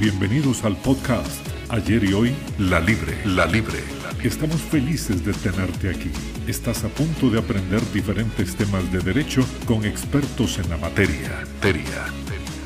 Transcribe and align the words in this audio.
Bienvenidos 0.00 0.64
al 0.64 0.76
podcast 0.76 1.46
Ayer 1.68 2.02
y 2.04 2.14
Hoy, 2.14 2.34
La 2.58 2.80
Libre. 2.80 3.18
La 3.26 3.44
Libre. 3.44 3.80
Estamos 4.24 4.56
felices 4.56 5.26
de 5.26 5.34
tenerte 5.34 5.90
aquí. 5.90 6.10
Estás 6.46 6.84
a 6.84 6.88
punto 6.88 7.28
de 7.28 7.38
aprender 7.38 7.82
diferentes 7.92 8.56
temas 8.56 8.90
de 8.90 9.00
derecho 9.00 9.42
con 9.66 9.84
expertos 9.84 10.58
en 10.58 10.70
la 10.70 10.78
materia. 10.78 11.44
Teria. 11.60 12.06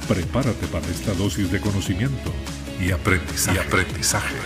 Prepárate 0.07 0.69
para 0.69 0.87
esta 0.87 1.13
dosis 1.15 1.51
de 1.51 1.61
conocimiento 1.61 2.31
y 2.81 2.93
aprendizaje. 2.93 3.59
Y 3.59 3.67
aprendizaje. 3.67 4.37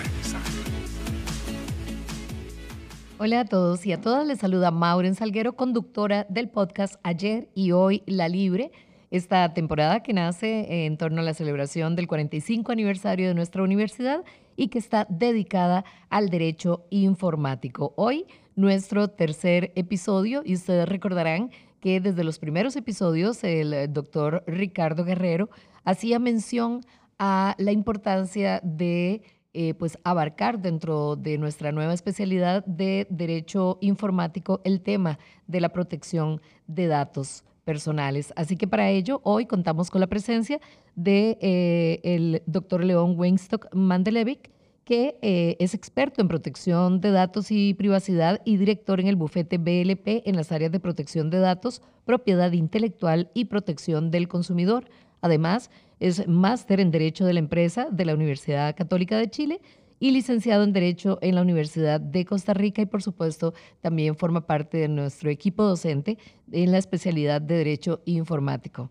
Hola 3.18 3.40
a 3.40 3.44
todos 3.44 3.84
y 3.84 3.92
a 3.92 4.00
todas. 4.00 4.26
Les 4.26 4.38
saluda 4.38 4.70
Maureen 4.70 5.14
Salguero, 5.14 5.56
conductora 5.56 6.24
del 6.30 6.48
podcast 6.48 6.94
Ayer 7.02 7.50
y 7.54 7.72
Hoy, 7.72 8.02
La 8.06 8.30
Libre 8.30 8.72
esta 9.10 9.54
temporada 9.54 10.02
que 10.02 10.12
nace 10.12 10.86
en 10.86 10.96
torno 10.96 11.20
a 11.20 11.24
la 11.24 11.34
celebración 11.34 11.96
del 11.96 12.06
45 12.06 12.72
aniversario 12.72 13.28
de 13.28 13.34
nuestra 13.34 13.62
universidad 13.62 14.24
y 14.56 14.68
que 14.68 14.78
está 14.78 15.06
dedicada 15.08 15.84
al 16.10 16.28
derecho 16.28 16.86
informático. 16.90 17.94
Hoy 17.96 18.26
nuestro 18.56 19.08
tercer 19.08 19.72
episodio 19.76 20.42
y 20.44 20.54
ustedes 20.54 20.88
recordarán 20.88 21.50
que 21.80 22.00
desde 22.00 22.24
los 22.24 22.38
primeros 22.38 22.76
episodios 22.76 23.42
el 23.44 23.92
doctor 23.92 24.42
Ricardo 24.46 25.04
Guerrero 25.04 25.48
hacía 25.84 26.18
mención 26.18 26.84
a 27.18 27.54
la 27.58 27.72
importancia 27.72 28.60
de 28.62 29.22
eh, 29.54 29.74
pues 29.74 29.98
abarcar 30.04 30.60
dentro 30.60 31.16
de 31.16 31.38
nuestra 31.38 31.72
nueva 31.72 31.94
especialidad 31.94 32.64
de 32.66 33.06
derecho 33.10 33.78
informático 33.80 34.60
el 34.64 34.82
tema 34.82 35.18
de 35.46 35.60
la 35.60 35.70
protección 35.70 36.40
de 36.66 36.86
datos 36.88 37.44
personales. 37.68 38.32
Así 38.34 38.56
que 38.56 38.66
para 38.66 38.88
ello, 38.88 39.20
hoy 39.24 39.44
contamos 39.44 39.90
con 39.90 40.00
la 40.00 40.06
presencia 40.06 40.58
de 40.96 41.36
eh, 41.42 42.00
el 42.02 42.42
doctor 42.46 42.82
León 42.82 43.12
Weinstock 43.18 43.66
Mandelevic, 43.74 44.50
que 44.86 45.18
eh, 45.20 45.54
es 45.58 45.74
experto 45.74 46.22
en 46.22 46.28
protección 46.28 47.02
de 47.02 47.10
datos 47.10 47.50
y 47.50 47.74
privacidad 47.74 48.40
y 48.46 48.56
director 48.56 49.00
en 49.00 49.06
el 49.06 49.16
bufete 49.16 49.58
BLP 49.58 50.26
en 50.26 50.34
las 50.34 50.50
áreas 50.50 50.72
de 50.72 50.80
protección 50.80 51.28
de 51.28 51.40
datos, 51.40 51.82
propiedad 52.06 52.52
intelectual 52.52 53.30
y 53.34 53.44
protección 53.44 54.10
del 54.10 54.28
consumidor. 54.28 54.86
Además, 55.20 55.70
es 56.00 56.26
máster 56.26 56.80
en 56.80 56.90
Derecho 56.90 57.26
de 57.26 57.34
la 57.34 57.40
Empresa 57.40 57.88
de 57.90 58.06
la 58.06 58.14
Universidad 58.14 58.74
Católica 58.76 59.18
de 59.18 59.28
Chile 59.28 59.60
y 59.98 60.10
licenciado 60.10 60.64
en 60.64 60.72
Derecho 60.72 61.18
en 61.22 61.34
la 61.34 61.42
Universidad 61.42 62.00
de 62.00 62.24
Costa 62.24 62.54
Rica 62.54 62.82
y 62.82 62.86
por 62.86 63.02
supuesto 63.02 63.54
también 63.80 64.16
forma 64.16 64.46
parte 64.46 64.78
de 64.78 64.88
nuestro 64.88 65.30
equipo 65.30 65.64
docente 65.64 66.18
en 66.52 66.72
la 66.72 66.78
especialidad 66.78 67.40
de 67.40 67.56
Derecho 67.56 68.02
Informático. 68.04 68.90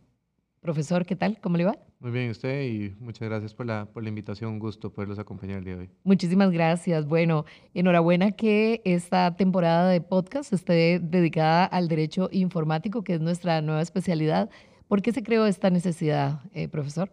Profesor, 0.59 1.05
¿qué 1.05 1.15
tal? 1.15 1.39
¿Cómo 1.39 1.57
le 1.57 1.65
va? 1.65 1.77
Muy 1.99 2.11
bien, 2.11 2.29
usted 2.29 2.63
y 2.63 2.95
muchas 2.99 3.27
gracias 3.27 3.53
por 3.53 3.65
la, 3.65 3.85
por 3.85 4.03
la 4.03 4.09
invitación. 4.09 4.53
Un 4.53 4.59
gusto 4.59 4.91
poderlos 4.91 5.17
acompañar 5.17 5.59
el 5.59 5.63
día 5.63 5.75
de 5.75 5.81
hoy. 5.81 5.89
Muchísimas 6.03 6.51
gracias. 6.51 7.07
Bueno, 7.07 7.45
enhorabuena 7.73 8.33
que 8.33 8.81
esta 8.85 9.35
temporada 9.35 9.89
de 9.89 10.01
podcast 10.01 10.53
esté 10.53 10.99
dedicada 10.99 11.65
al 11.65 11.87
derecho 11.87 12.29
informático, 12.31 13.03
que 13.03 13.15
es 13.15 13.21
nuestra 13.21 13.61
nueva 13.61 13.81
especialidad. 13.81 14.49
¿Por 14.87 15.01
qué 15.01 15.11
se 15.11 15.23
creó 15.23 15.45
esta 15.45 15.69
necesidad, 15.69 16.41
eh, 16.53 16.67
profesor? 16.67 17.09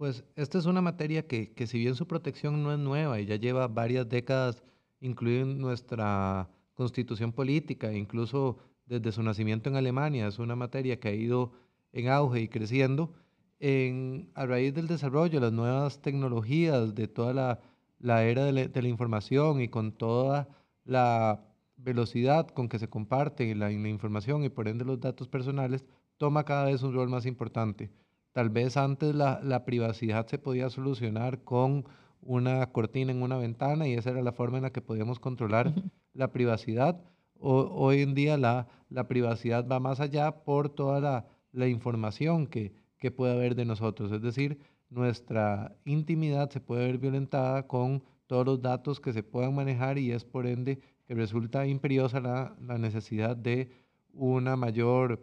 Pues 0.00 0.24
esta 0.34 0.56
es 0.56 0.64
una 0.64 0.80
materia 0.80 1.26
que, 1.26 1.52
que 1.52 1.66
si 1.66 1.78
bien 1.78 1.94
su 1.94 2.06
protección 2.06 2.62
no 2.62 2.72
es 2.72 2.78
nueva 2.78 3.20
y 3.20 3.26
ya 3.26 3.36
lleva 3.36 3.68
varias 3.68 4.08
décadas 4.08 4.62
incluida 4.98 5.42
en 5.42 5.58
nuestra 5.58 6.48
constitución 6.72 7.32
política, 7.32 7.92
incluso 7.92 8.56
desde 8.86 9.12
su 9.12 9.22
nacimiento 9.22 9.68
en 9.68 9.76
Alemania, 9.76 10.26
es 10.26 10.38
una 10.38 10.56
materia 10.56 10.98
que 10.98 11.08
ha 11.08 11.12
ido 11.12 11.52
en 11.92 12.08
auge 12.08 12.40
y 12.40 12.48
creciendo, 12.48 13.12
en, 13.58 14.30
a 14.34 14.46
raíz 14.46 14.72
del 14.72 14.86
desarrollo 14.86 15.38
de 15.38 15.44
las 15.44 15.52
nuevas 15.52 16.00
tecnologías, 16.00 16.94
de 16.94 17.06
toda 17.06 17.60
la, 18.00 18.24
era 18.24 18.46
de 18.46 18.52
la, 18.52 18.68
de 18.68 18.82
la, 18.82 18.88
información 18.88 19.60
y 19.60 19.68
con 19.68 19.92
toda 19.92 20.48
la 20.86 21.44
velocidad 21.76 22.48
con 22.48 22.70
que 22.70 22.78
se 22.78 22.88
comparte 22.88 23.54
la, 23.54 23.68
la 23.68 23.88
información 23.90 24.44
y 24.44 24.48
por 24.48 24.66
ende 24.66 24.86
los 24.86 24.98
datos 24.98 25.28
personales, 25.28 25.84
toma 26.16 26.46
cada 26.46 26.64
vez 26.64 26.82
un 26.82 26.94
rol 26.94 27.10
más 27.10 27.26
importante. 27.26 27.90
Tal 28.32 28.50
vez 28.50 28.76
antes 28.76 29.14
la, 29.14 29.40
la, 29.42 29.64
privacidad 29.64 30.26
se 30.26 30.38
podía 30.38 30.70
solucionar 30.70 31.42
con 31.42 31.84
una 32.22 32.66
cortina 32.72 33.10
en 33.10 33.22
una 33.22 33.36
ventana 33.36 33.88
y 33.88 33.94
esa 33.94 34.10
era 34.10 34.22
la 34.22 34.32
forma 34.32 34.58
en 34.58 34.64
la 34.64 34.70
que 34.70 34.82
podíamos 34.82 35.18
controlar 35.18 35.74
la 36.14 36.32
privacidad. 36.32 37.00
O, 37.38 37.62
hoy 37.62 38.02
en 38.02 38.14
día 38.14 38.36
la, 38.36 38.68
la, 38.88 39.08
privacidad 39.08 39.66
va 39.66 39.80
más 39.80 40.00
allá 40.00 40.44
por 40.44 40.68
toda 40.68 41.00
la, 41.00 41.26
la 41.52 41.66
información 41.66 42.46
que, 42.46 42.72
que 42.98 43.10
puede 43.10 43.32
haber 43.32 43.54
de 43.54 43.64
nosotros. 43.64 44.12
Es 44.12 44.22
decir, 44.22 44.58
nuestra 44.90 45.74
intimidad 45.84 46.50
se 46.50 46.60
puede 46.60 46.86
ver 46.86 46.98
violentada 46.98 47.66
con 47.66 48.04
todos 48.26 48.46
los 48.46 48.62
datos 48.62 49.00
que 49.00 49.12
se 49.12 49.22
puedan 49.22 49.54
manejar 49.54 49.98
y 49.98 50.12
es 50.12 50.24
por 50.24 50.46
ende 50.46 50.78
que 51.06 51.14
resulta 51.14 51.66
imperiosa 51.66 52.20
la, 52.20 52.54
la 52.60 52.78
necesidad 52.78 53.36
de 53.36 53.70
una 54.12 54.54
mayor 54.56 55.20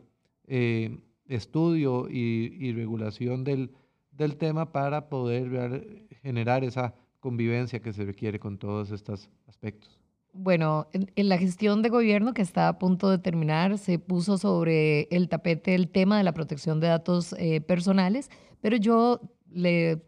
eh, 0.47 0.97
estudio 1.27 2.07
y, 2.09 2.55
y 2.59 2.73
regulación 2.73 3.43
del, 3.43 3.71
del, 4.11 4.37
tema 4.37 4.71
para 4.71 5.09
poder 5.09 6.07
generar 6.21 6.63
esa 6.63 6.93
convivencia 7.19 7.81
que 7.81 7.93
se 7.93 8.05
requiere 8.05 8.39
con 8.39 8.57
todos 8.57 8.91
estos 8.91 9.29
aspectos. 9.47 9.99
Bueno, 10.33 10.87
en, 10.93 11.11
en, 11.15 11.29
la 11.29 11.37
gestión 11.37 11.81
de 11.81 11.89
gobierno 11.89 12.33
que 12.33 12.41
está 12.41 12.67
a 12.67 12.77
punto 12.77 13.09
de 13.09 13.17
terminar, 13.17 13.77
se 13.77 13.97
puso 13.97 14.37
sobre 14.37 15.07
el 15.09 15.29
tapete 15.29 15.73
el 15.73 15.89
tema 15.89 16.17
de 16.17 16.23
la 16.23 16.33
protección 16.33 16.79
de 16.79 16.87
datos 16.87 17.33
eh, 17.39 17.59
personales, 17.61 18.29
pero 18.61 18.77
yo 18.77 19.19
le 19.49 20.03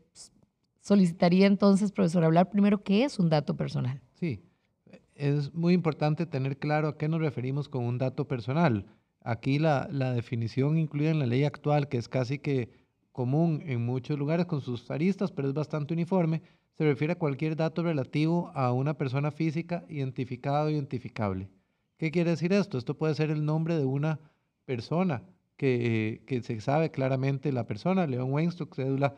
solicitaría 0.82 1.48
entonces, 1.48 1.92
profesor, 1.92 2.24
hablar 2.24 2.50
primero 2.50 2.84
qué 2.84 3.04
es 3.04 3.20
un 3.20 3.30
dato 3.30 3.56
personal. 3.56 4.02
Sí, 4.14 4.42
es 5.16 5.54
muy 5.54 5.74
importante 5.74 6.26
tener 6.26 6.58
claro 6.58 6.88
a 6.88 6.98
qué 6.98 7.08
nos 7.08 7.20
referimos 7.20 7.68
con 7.70 7.86
un 7.86 7.98
dato 7.98 8.28
personal. 8.28 8.86
Aquí 9.30 9.60
la, 9.60 9.88
la, 9.92 10.14
definición 10.14 10.80
incluida 10.80 11.12
en 11.12 11.20
la 11.20 11.28
ley 11.28 11.44
actual, 11.44 11.88
que 11.88 11.98
es 11.98 12.10
casi 12.10 12.40
que 12.40 12.72
común 13.12 13.62
en 13.64 13.86
muchos 13.86 14.18
lugares 14.18 14.48
con 14.48 14.60
sus 14.60 14.90
aristas, 14.90 15.32
pero 15.32 15.50
es 15.50 15.54
bastante 15.54 15.94
uniforme, 15.94 16.42
se 16.76 16.84
refiere 16.84 17.14
a 17.14 17.20
cualquier 17.20 17.56
dato 17.56 17.84
relativo 17.84 18.52
a 18.56 18.74
una 18.74 18.96
persona 18.96 19.30
física 19.30 19.86
identificada 19.88 20.64
o 20.64 20.72
identificable. 20.72 21.48
¿Qué 21.98 22.10
quiere 22.10 22.32
decir 22.32 22.52
esto? 22.54 22.80
Esto 22.80 22.98
puede 22.98 23.14
ser 23.14 23.30
el 23.30 23.46
nombre 23.46 23.78
de 23.78 23.86
una 23.86 24.20
persona 24.66 25.22
que, 25.58 26.24
que 26.26 26.42
se 26.42 26.60
sabe 26.60 26.90
claramente 26.90 27.52
la 27.52 27.68
persona, 27.68 28.08
León 28.08 28.34
Weinstock, 28.34 28.74
cédula 28.74 29.14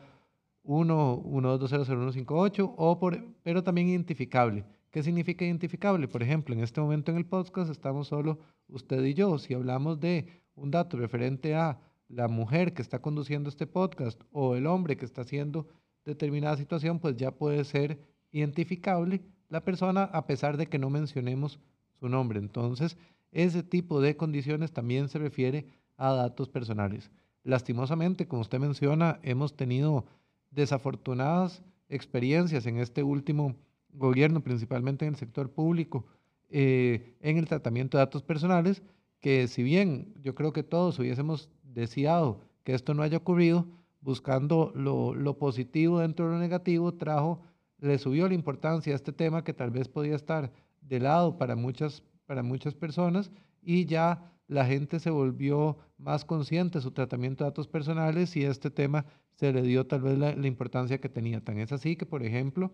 112000158, 0.64 2.74
o 2.76 3.00
pero 3.42 3.64
también 3.64 3.88
identificable. 3.88 4.66
¿Qué 4.92 5.02
significa 5.02 5.46
identificable? 5.46 6.06
Por 6.06 6.22
ejemplo, 6.22 6.54
en 6.54 6.60
este 6.60 6.78
momento 6.78 7.10
en 7.10 7.16
el 7.16 7.24
podcast 7.24 7.70
estamos 7.70 8.08
solo 8.08 8.38
usted 8.68 9.02
y 9.04 9.14
yo. 9.14 9.38
Si 9.38 9.54
hablamos 9.54 9.98
de 10.00 10.26
un 10.54 10.70
dato 10.70 10.98
referente 10.98 11.54
a 11.54 11.80
la 12.08 12.28
mujer 12.28 12.74
que 12.74 12.82
está 12.82 13.00
conduciendo 13.00 13.48
este 13.48 13.66
podcast 13.66 14.20
o 14.32 14.54
el 14.54 14.66
hombre 14.66 14.98
que 14.98 15.06
está 15.06 15.22
haciendo 15.22 15.66
determinada 16.04 16.58
situación, 16.58 16.98
pues 16.98 17.16
ya 17.16 17.30
puede 17.30 17.64
ser 17.64 18.00
identificable 18.32 19.22
la 19.48 19.64
persona 19.64 20.04
a 20.04 20.26
pesar 20.26 20.58
de 20.58 20.66
que 20.66 20.78
no 20.78 20.90
mencionemos 20.90 21.58
su 21.98 22.10
nombre. 22.10 22.38
Entonces, 22.38 22.98
ese 23.30 23.62
tipo 23.62 24.02
de 24.02 24.18
condiciones 24.18 24.72
también 24.72 25.08
se 25.08 25.18
refiere 25.18 25.68
a 25.96 26.12
datos 26.12 26.50
personales. 26.50 27.10
Lastimosamente, 27.44 28.28
como 28.28 28.42
usted 28.42 28.58
menciona, 28.58 29.20
hemos 29.22 29.56
tenido 29.56 30.04
desafortunadas 30.50 31.62
experiencias 31.88 32.66
en 32.66 32.76
este 32.76 33.02
último 33.02 33.56
gobierno, 33.92 34.42
principalmente 34.42 35.04
en 35.04 35.14
el 35.14 35.18
sector 35.18 35.50
público, 35.50 36.06
eh, 36.50 37.16
en 37.20 37.38
el 37.38 37.46
tratamiento 37.46 37.96
de 37.96 38.04
datos 38.04 38.22
personales, 38.22 38.82
que 39.20 39.48
si 39.48 39.62
bien 39.62 40.14
yo 40.20 40.34
creo 40.34 40.52
que 40.52 40.62
todos 40.62 40.98
hubiésemos 40.98 41.48
deseado 41.62 42.40
que 42.64 42.74
esto 42.74 42.94
no 42.94 43.02
haya 43.02 43.18
ocurrido, 43.18 43.66
buscando 44.00 44.72
lo, 44.74 45.14
lo 45.14 45.38
positivo 45.38 46.00
dentro 46.00 46.26
de 46.26 46.32
lo 46.32 46.38
negativo, 46.38 46.92
trajo, 46.94 47.40
le 47.78 47.98
subió 47.98 48.28
la 48.28 48.34
importancia 48.34 48.92
a 48.92 48.96
este 48.96 49.12
tema 49.12 49.44
que 49.44 49.54
tal 49.54 49.70
vez 49.70 49.88
podía 49.88 50.16
estar 50.16 50.52
de 50.80 51.00
lado 51.00 51.38
para 51.38 51.56
muchas, 51.56 52.02
para 52.26 52.42
muchas 52.42 52.74
personas 52.74 53.30
y 53.62 53.86
ya 53.86 54.32
la 54.48 54.66
gente 54.66 55.00
se 55.00 55.10
volvió 55.10 55.78
más 55.98 56.24
consciente 56.24 56.78
de 56.78 56.82
su 56.82 56.90
tratamiento 56.90 57.44
de 57.44 57.50
datos 57.50 57.68
personales 57.68 58.36
y 58.36 58.44
este 58.44 58.70
tema 58.70 59.06
se 59.34 59.52
le 59.52 59.62
dio 59.62 59.86
tal 59.86 60.02
vez 60.02 60.18
la, 60.18 60.34
la 60.34 60.46
importancia 60.46 61.00
que 61.00 61.08
tenía. 61.08 61.40
Tan 61.40 61.58
es 61.58 61.72
así 61.72 61.96
que, 61.96 62.06
por 62.06 62.22
ejemplo, 62.22 62.72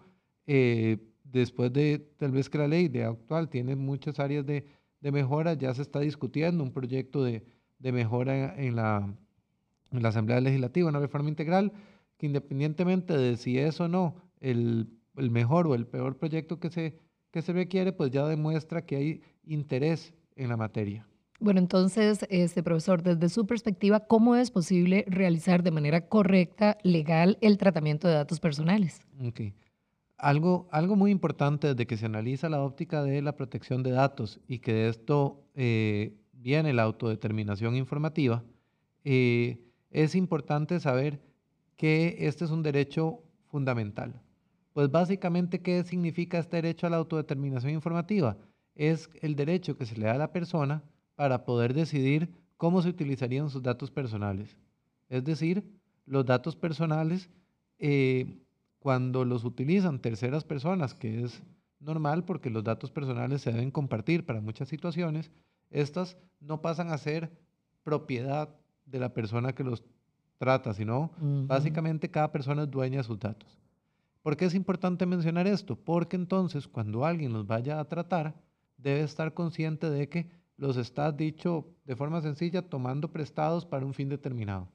eh, 0.48 0.96
después 1.24 1.72
de 1.72 1.98
tal 2.16 2.32
vez 2.32 2.48
que 2.48 2.58
la 2.58 2.66
ley 2.66 2.88
de 2.88 3.04
actual 3.04 3.50
tiene 3.50 3.76
muchas 3.76 4.18
áreas 4.18 4.46
de, 4.46 4.64
de 5.00 5.12
mejora, 5.12 5.52
ya 5.52 5.72
se 5.74 5.82
está 5.82 6.00
discutiendo 6.00 6.64
un 6.64 6.72
proyecto 6.72 7.22
de, 7.22 7.44
de 7.78 7.92
mejora 7.92 8.56
en 8.56 8.76
la, 8.76 9.14
en 9.92 10.02
la 10.02 10.08
Asamblea 10.08 10.40
Legislativa, 10.40 10.88
una 10.88 11.00
reforma 11.00 11.28
integral, 11.28 11.72
que 12.16 12.26
independientemente 12.26 13.16
de 13.16 13.36
si 13.36 13.58
es 13.58 13.78
o 13.78 13.88
no 13.88 14.16
el, 14.40 14.88
el 15.16 15.30
mejor 15.30 15.66
o 15.66 15.74
el 15.74 15.86
peor 15.86 16.16
proyecto 16.16 16.58
que 16.58 16.70
se, 16.70 16.98
que 17.30 17.42
se 17.42 17.52
requiere, 17.52 17.92
pues 17.92 18.10
ya 18.10 18.26
demuestra 18.26 18.86
que 18.86 18.96
hay 18.96 19.22
interés 19.44 20.14
en 20.34 20.48
la 20.48 20.56
materia. 20.56 21.06
Bueno, 21.40 21.60
entonces, 21.60 22.26
este 22.30 22.62
profesor, 22.62 23.02
desde 23.02 23.28
su 23.28 23.46
perspectiva, 23.46 24.00
¿cómo 24.00 24.34
es 24.34 24.50
posible 24.50 25.04
realizar 25.06 25.62
de 25.62 25.70
manera 25.70 26.08
correcta, 26.08 26.78
legal, 26.82 27.38
el 27.42 27.58
tratamiento 27.58 28.08
de 28.08 28.14
datos 28.14 28.40
personales? 28.40 29.02
Ok. 29.24 29.52
Algo, 30.18 30.68
algo 30.72 30.96
muy 30.96 31.12
importante 31.12 31.68
desde 31.68 31.86
que 31.86 31.96
se 31.96 32.06
analiza 32.06 32.48
la 32.48 32.60
óptica 32.62 33.04
de 33.04 33.22
la 33.22 33.36
protección 33.36 33.84
de 33.84 33.92
datos 33.92 34.40
y 34.48 34.58
que 34.58 34.72
de 34.72 34.88
esto 34.88 35.44
eh, 35.54 36.18
viene 36.32 36.72
la 36.72 36.82
autodeterminación 36.82 37.76
informativa, 37.76 38.42
eh, 39.04 39.58
es 39.90 40.16
importante 40.16 40.80
saber 40.80 41.20
que 41.76 42.16
este 42.18 42.44
es 42.44 42.50
un 42.50 42.64
derecho 42.64 43.22
fundamental. 43.46 44.20
Pues 44.72 44.90
básicamente, 44.90 45.62
¿qué 45.62 45.82
significa 45.84 46.38
este 46.38 46.56
derecho 46.56 46.86
a 46.86 46.90
la 46.90 46.96
autodeterminación 46.96 47.72
informativa? 47.72 48.36
Es 48.74 49.10
el 49.22 49.36
derecho 49.36 49.76
que 49.76 49.86
se 49.86 49.96
le 49.96 50.06
da 50.06 50.14
a 50.14 50.18
la 50.18 50.32
persona 50.32 50.82
para 51.14 51.44
poder 51.44 51.74
decidir 51.74 52.28
cómo 52.56 52.82
se 52.82 52.88
utilizarían 52.88 53.50
sus 53.50 53.62
datos 53.62 53.90
personales. 53.90 54.56
Es 55.08 55.24
decir, 55.24 55.64
los 56.06 56.26
datos 56.26 56.54
personales, 56.54 57.30
eh, 57.78 58.38
cuando 58.88 59.26
los 59.26 59.44
utilizan 59.44 59.98
terceras 59.98 60.44
personas, 60.44 60.94
que 60.94 61.22
es 61.22 61.42
normal 61.78 62.24
porque 62.24 62.48
los 62.48 62.64
datos 62.64 62.90
personales 62.90 63.42
se 63.42 63.52
deben 63.52 63.70
compartir 63.70 64.24
para 64.24 64.40
muchas 64.40 64.66
situaciones, 64.66 65.30
estas 65.68 66.16
no 66.40 66.62
pasan 66.62 66.88
a 66.88 66.96
ser 66.96 67.30
propiedad 67.82 68.48
de 68.86 68.98
la 68.98 69.12
persona 69.12 69.52
que 69.52 69.62
los 69.62 69.84
trata, 70.38 70.72
sino 70.72 71.10
básicamente 71.20 72.10
cada 72.10 72.32
persona 72.32 72.62
es 72.62 72.70
dueña 72.70 72.96
de 72.96 73.04
sus 73.04 73.18
datos. 73.18 73.60
¿Por 74.22 74.38
qué 74.38 74.46
es 74.46 74.54
importante 74.54 75.04
mencionar 75.04 75.46
esto? 75.46 75.76
Porque 75.76 76.16
entonces 76.16 76.66
cuando 76.66 77.04
alguien 77.04 77.34
los 77.34 77.46
vaya 77.46 77.80
a 77.80 77.84
tratar, 77.84 78.40
debe 78.78 79.02
estar 79.02 79.34
consciente 79.34 79.90
de 79.90 80.08
que 80.08 80.30
los 80.56 80.78
está, 80.78 81.12
dicho 81.12 81.66
de 81.84 81.94
forma 81.94 82.22
sencilla, 82.22 82.62
tomando 82.62 83.12
prestados 83.12 83.66
para 83.66 83.84
un 83.84 83.92
fin 83.92 84.08
determinado. 84.08 84.66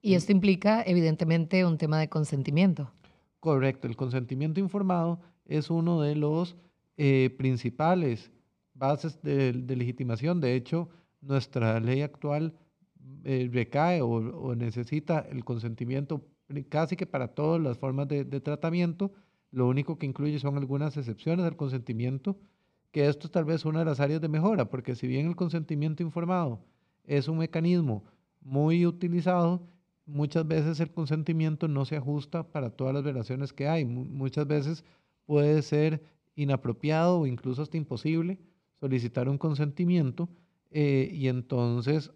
Y 0.00 0.14
esto 0.14 0.32
implica, 0.32 0.82
evidentemente, 0.86 1.66
un 1.66 1.76
tema 1.76 2.00
de 2.00 2.08
consentimiento. 2.08 2.90
Correcto, 3.48 3.88
el 3.88 3.96
consentimiento 3.96 4.60
informado 4.60 5.20
es 5.46 5.70
uno 5.70 6.02
de 6.02 6.14
los 6.14 6.54
eh, 6.98 7.34
principales 7.38 8.30
bases 8.74 9.22
de, 9.22 9.54
legitimación. 9.54 10.38
De 10.42 10.54
hecho, 10.54 10.90
nuestra 11.22 11.80
ley 11.80 12.02
actual 12.02 12.52
eh, 13.24 13.48
recae 13.50 14.02
o, 14.02 14.54
necesita 14.54 15.20
el 15.30 15.46
consentimiento 15.46 16.26
casi 16.68 16.94
que 16.94 17.06
para 17.06 17.28
todas 17.28 17.58
las 17.58 17.78
formas 17.78 18.06
de, 18.06 18.26
tratamiento. 18.42 19.12
Lo 19.50 19.66
único 19.66 19.96
que 19.96 20.04
incluye 20.04 20.38
son 20.38 20.58
algunas 20.58 20.98
excepciones 20.98 21.46
al 21.46 21.56
consentimiento 21.56 22.38
que 22.90 23.08
esto 23.08 23.28
es 23.28 23.30
tal 23.30 23.46
vez 23.46 23.64
una 23.64 23.78
de 23.78 23.86
las 23.86 23.98
áreas 23.98 24.20
de 24.20 24.28
mejora, 24.28 24.68
porque 24.68 24.94
si 24.94 25.06
bien 25.06 25.26
el 25.26 25.36
consentimiento 25.36 26.02
informado 26.02 26.60
es 27.04 27.28
un 27.28 27.38
mecanismo 27.38 28.04
muy 28.42 28.84
utilizado, 28.84 29.66
muchas 30.08 30.48
veces 30.48 30.80
el 30.80 30.90
consentimiento 30.90 31.68
no 31.68 31.84
se 31.84 31.96
ajusta 31.96 32.42
para 32.42 32.70
todas 32.70 32.94
las 32.94 33.04
relaciones 33.04 33.52
que 33.52 33.68
hay. 33.68 33.84
muchas 33.84 34.46
veces 34.46 34.84
puede 35.26 35.62
ser 35.62 36.02
inapropiado 36.34 37.20
o 37.20 37.26
incluso 37.26 37.62
hasta 37.62 37.76
imposible 37.76 38.38
solicitar 38.80 39.28
un 39.28 39.38
consentimiento 39.38 40.28
eh, 40.70 41.10
y 41.12 41.28
entonces 41.28 42.10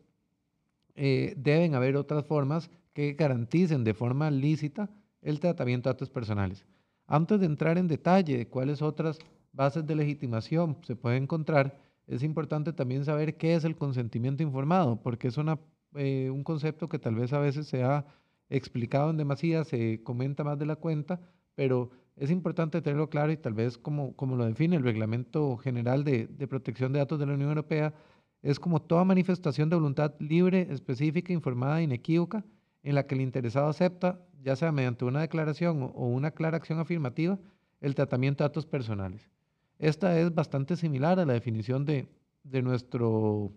eh, 0.94 1.34
deben 1.36 1.74
haber 1.74 1.96
otras 1.96 2.24
formas 2.24 2.70
que 2.92 3.12
garanticen 3.14 3.84
de 3.84 3.94
forma 3.94 4.30
lícita 4.30 4.90
el 5.22 5.40
tratamiento 5.40 5.88
de 5.88 5.94
datos 5.94 6.10
personales. 6.10 6.64
Antes 7.06 7.40
de 7.40 7.46
entrar 7.46 7.78
en 7.78 7.88
detalle 7.88 8.38
de 8.38 8.48
cuáles 8.48 8.82
otras 8.82 9.18
bases 9.52 9.86
de 9.86 9.94
legitimación 9.94 10.78
se 10.82 10.96
puede 10.96 11.16
encontrar, 11.16 11.78
es 12.06 12.22
importante 12.22 12.72
también 12.72 13.04
saber 13.04 13.36
qué 13.36 13.54
es 13.54 13.64
el 13.64 13.76
consentimiento 13.76 14.42
informado, 14.42 15.00
porque 15.00 15.28
es 15.28 15.36
una, 15.36 15.58
eh, 15.94 16.30
un 16.30 16.44
concepto 16.44 16.88
que 16.88 16.98
tal 16.98 17.14
vez 17.14 17.32
a 17.32 17.38
veces 17.38 17.66
se 17.66 17.82
ha 17.82 18.06
explicado 18.48 19.10
en 19.10 19.16
demasía, 19.16 19.64
se 19.64 20.02
comenta 20.02 20.44
más 20.44 20.58
de 20.58 20.66
la 20.66 20.76
cuenta, 20.76 21.20
pero 21.54 21.90
es 22.16 22.30
importante 22.30 22.82
tenerlo 22.82 23.08
claro 23.08 23.32
y 23.32 23.36
tal 23.36 23.54
vez 23.54 23.78
como, 23.78 24.14
como 24.14 24.36
lo 24.36 24.44
define 24.44 24.76
el 24.76 24.82
Reglamento 24.82 25.56
General 25.56 26.04
de, 26.04 26.26
de 26.26 26.48
Protección 26.48 26.92
de 26.92 26.98
Datos 26.98 27.18
de 27.18 27.26
la 27.26 27.34
Unión 27.34 27.48
Europea, 27.50 27.94
es 28.42 28.58
como 28.58 28.82
toda 28.82 29.04
manifestación 29.04 29.70
de 29.70 29.76
voluntad 29.76 30.14
libre, 30.18 30.66
específica, 30.70 31.32
informada 31.32 31.80
e 31.80 31.84
inequívoca, 31.84 32.44
en 32.82 32.96
la 32.96 33.06
que 33.06 33.14
el 33.14 33.20
interesado 33.20 33.68
acepta, 33.68 34.20
ya 34.42 34.56
sea 34.56 34.72
mediante 34.72 35.04
una 35.04 35.20
declaración 35.20 35.92
o 35.94 36.06
una 36.08 36.32
clara 36.32 36.56
acción 36.56 36.80
afirmativa, 36.80 37.38
el 37.80 37.94
tratamiento 37.94 38.42
de 38.42 38.48
datos 38.48 38.66
personales. 38.66 39.28
Esta 39.78 40.18
es 40.18 40.34
bastante 40.34 40.76
similar 40.76 41.18
a 41.18 41.26
la 41.26 41.32
definición 41.32 41.84
de, 41.84 42.08
nuestro 42.62 43.52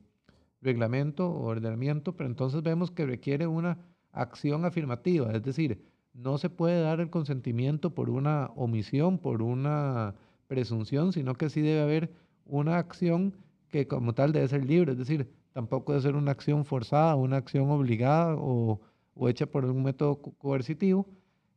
reglamento 0.66 1.30
o 1.30 1.46
ordenamiento, 1.46 2.18
pero 2.18 2.28
entonces 2.30 2.62
vemos 2.64 2.92
que 2.92 3.06
requiere 3.06 3.48
una 3.48 3.78
acción 4.12 4.66
afirmativa, 4.66 5.32
es 5.32 5.44
decir, 5.44 5.82
no 6.14 6.38
se 6.38 6.50
puede 6.50 6.82
dar 6.82 7.00
el 7.00 7.10
consentimiento 7.10 7.94
por 7.94 8.10
una 8.10 8.48
omisión, 8.56 9.18
por 9.20 9.42
una 9.42 10.16
presunción, 10.48 11.14
sino 11.14 11.36
que 11.36 11.50
sí 11.50 11.62
debe 11.62 11.82
haber 11.82 12.12
una 12.46 12.78
acción 12.78 13.36
que 13.70 13.88
como 13.88 14.14
tal 14.14 14.32
debe 14.32 14.48
ser 14.48 14.66
libre, 14.66 14.94
es 14.94 14.98
decir, 14.98 15.30
tampoco 15.52 15.92
debe 15.92 16.04
ser 16.04 16.16
una 16.16 16.32
acción 16.32 16.66
forzada, 16.66 17.16
una 17.16 17.38
acción 17.38 17.70
obligada 17.70 18.36
o, 18.38 18.80
hecha 19.28 19.46
por 19.46 19.66
un 19.66 19.84
método 19.84 20.22
coercitivo, 20.38 21.08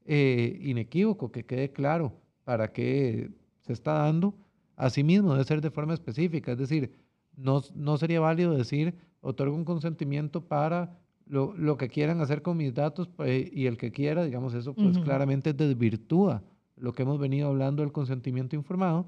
eh, 0.04 0.58
inequívoco, 0.62 1.30
que 1.30 1.44
quede 1.44 1.70
claro 1.72 2.12
para 2.44 2.72
qué 2.72 3.30
se 3.60 3.72
está 3.72 3.94
dando. 3.94 4.34
Asimismo, 4.76 5.32
debe 5.32 5.44
ser 5.44 5.60
de 5.60 5.70
forma 5.70 5.94
específica, 5.94 6.52
es 6.52 6.58
decir, 6.58 6.92
no, 7.38 7.62
no 7.74 7.96
sería 7.96 8.20
válido 8.20 8.54
decir, 8.54 8.94
otorgo 9.20 9.56
un 9.56 9.64
consentimiento 9.64 10.42
para 10.46 10.98
lo, 11.26 11.54
lo, 11.56 11.76
que 11.76 11.88
quieran 11.88 12.20
hacer 12.20 12.42
con 12.42 12.56
mis 12.56 12.74
datos 12.74 13.08
pues, 13.08 13.48
y 13.52 13.66
el 13.66 13.76
que 13.76 13.92
quiera, 13.92 14.24
digamos, 14.24 14.54
eso 14.54 14.74
pues 14.74 14.98
claramente 14.98 15.52
desvirtúa 15.52 16.42
lo 16.76 16.92
que 16.92 17.02
hemos 17.02 17.18
venido 17.18 17.48
hablando 17.48 17.82
del 17.82 17.92
consentimiento 17.92 18.56
informado 18.56 19.06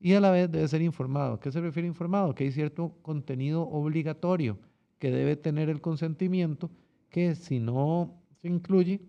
y 0.00 0.14
a 0.14 0.20
la 0.20 0.30
vez 0.30 0.50
debe 0.50 0.66
ser 0.68 0.82
informado. 0.82 1.34
¿A 1.34 1.40
qué 1.40 1.52
se 1.52 1.60
refiere 1.60 1.86
informado? 1.86 2.34
Que 2.34 2.44
hay 2.44 2.52
cierto 2.52 2.94
contenido 3.02 3.62
obligatorio 3.62 4.58
que 4.98 5.10
debe 5.10 5.36
tener 5.36 5.68
el 5.68 5.80
consentimiento 5.80 6.70
que 7.10 7.34
si 7.34 7.58
no 7.58 8.14
se 8.40 8.48
incluye, 8.48 9.00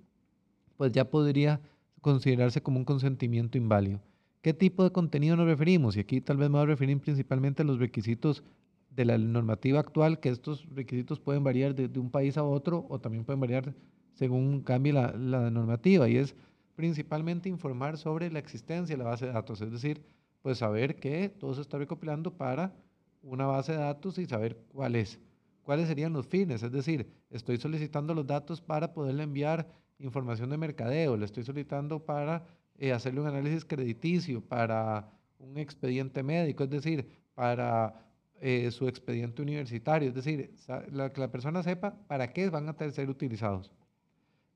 pues 0.78 0.92
ya 0.92 1.10
podría 1.10 1.62
considerarse 2.02 2.62
como 2.62 2.80
un 2.80 2.86
consentimiento 2.86 3.58
inválido. 3.58 4.02
¿Qué 4.42 4.56
tipo 4.56 4.84
de 4.84 4.92
contenido 4.92 5.36
nos 5.36 5.46
referimos? 5.46 5.96
Y 5.96 6.00
aquí 6.00 6.20
tal 6.20 6.38
vez 6.38 6.50
me 6.50 6.58
voy 6.58 6.64
a 6.64 6.66
referir 6.66 7.00
principalmente 7.00 7.62
a 7.62 7.66
los 7.66 7.78
requisitos 7.78 8.44
de 8.90 9.06
la 9.06 9.18
normativa 9.18 9.80
actual, 9.80 10.20
que 10.20 10.30
estos 10.30 10.68
requisitos 10.74 11.20
pueden 11.20 11.44
variar 11.44 11.76
de, 11.76 12.00
un 12.00 12.10
país 12.10 12.38
a 12.38 12.44
otro 12.44 12.88
o 12.90 13.00
también 13.00 13.24
pueden 13.24 13.40
variar 13.40 13.76
según 14.14 14.62
cambie 14.62 14.94
la, 14.94 15.12
normativa. 15.12 16.10
Y 16.10 16.18
es 16.18 16.36
principalmente 16.76 17.50
informar 17.50 18.00
sobre 18.00 18.32
la 18.32 18.40
existencia 18.40 18.98
de 18.98 19.04
la 19.04 19.10
base 19.10 19.28
de 19.28 19.32
datos, 19.32 19.62
es 19.62 19.72
decir, 19.72 20.02
pues 20.42 20.58
saber 20.58 20.96
que 20.96 21.30
todo 21.30 21.54
se 21.54 21.62
está 21.62 21.78
recopilando 21.78 22.34
para 22.34 22.74
una 23.22 23.46
base 23.46 23.74
de 23.74 23.78
datos 23.78 24.18
y 24.18 24.26
saber 24.26 24.58
cuál 24.74 24.96
es. 24.96 25.20
¿Cuáles 25.62 25.88
serían 25.88 26.14
los 26.14 26.26
fines? 26.26 26.64
Es 26.64 26.72
decir, 26.72 27.08
estoy 27.30 27.58
solicitando 27.58 28.16
los 28.16 28.26
datos 28.26 28.60
para 28.60 28.92
poderle 28.92 29.22
enviar 29.22 29.68
información 30.00 30.50
de 30.50 30.58
mercadeo, 30.58 31.16
le 31.16 31.26
estoy 31.26 31.44
solicitando 31.44 32.04
para 32.04 32.44
eh, 32.82 32.92
hacerle 32.92 33.22
un 33.22 33.28
análisis 33.28 33.64
crediticio 33.64 34.42
para 34.42 35.08
un 35.38 35.56
expediente 35.60 36.24
médico, 36.24 36.64
es 36.64 36.70
decir, 36.72 37.08
para 37.36 37.94
eh, 38.40 38.72
su 38.72 38.88
expediente 38.88 39.44
universitario, 39.44 40.10
es 40.10 40.16
decir, 40.16 40.56
la, 40.92 41.14
que 41.14 41.22
la 41.22 41.30
persona 41.30 41.62
sepa 41.62 41.96
para 42.08 42.34
qué 42.34 42.50
van 42.50 42.68
a 42.68 42.92
ser 42.92 43.08
utilizados. 43.08 43.72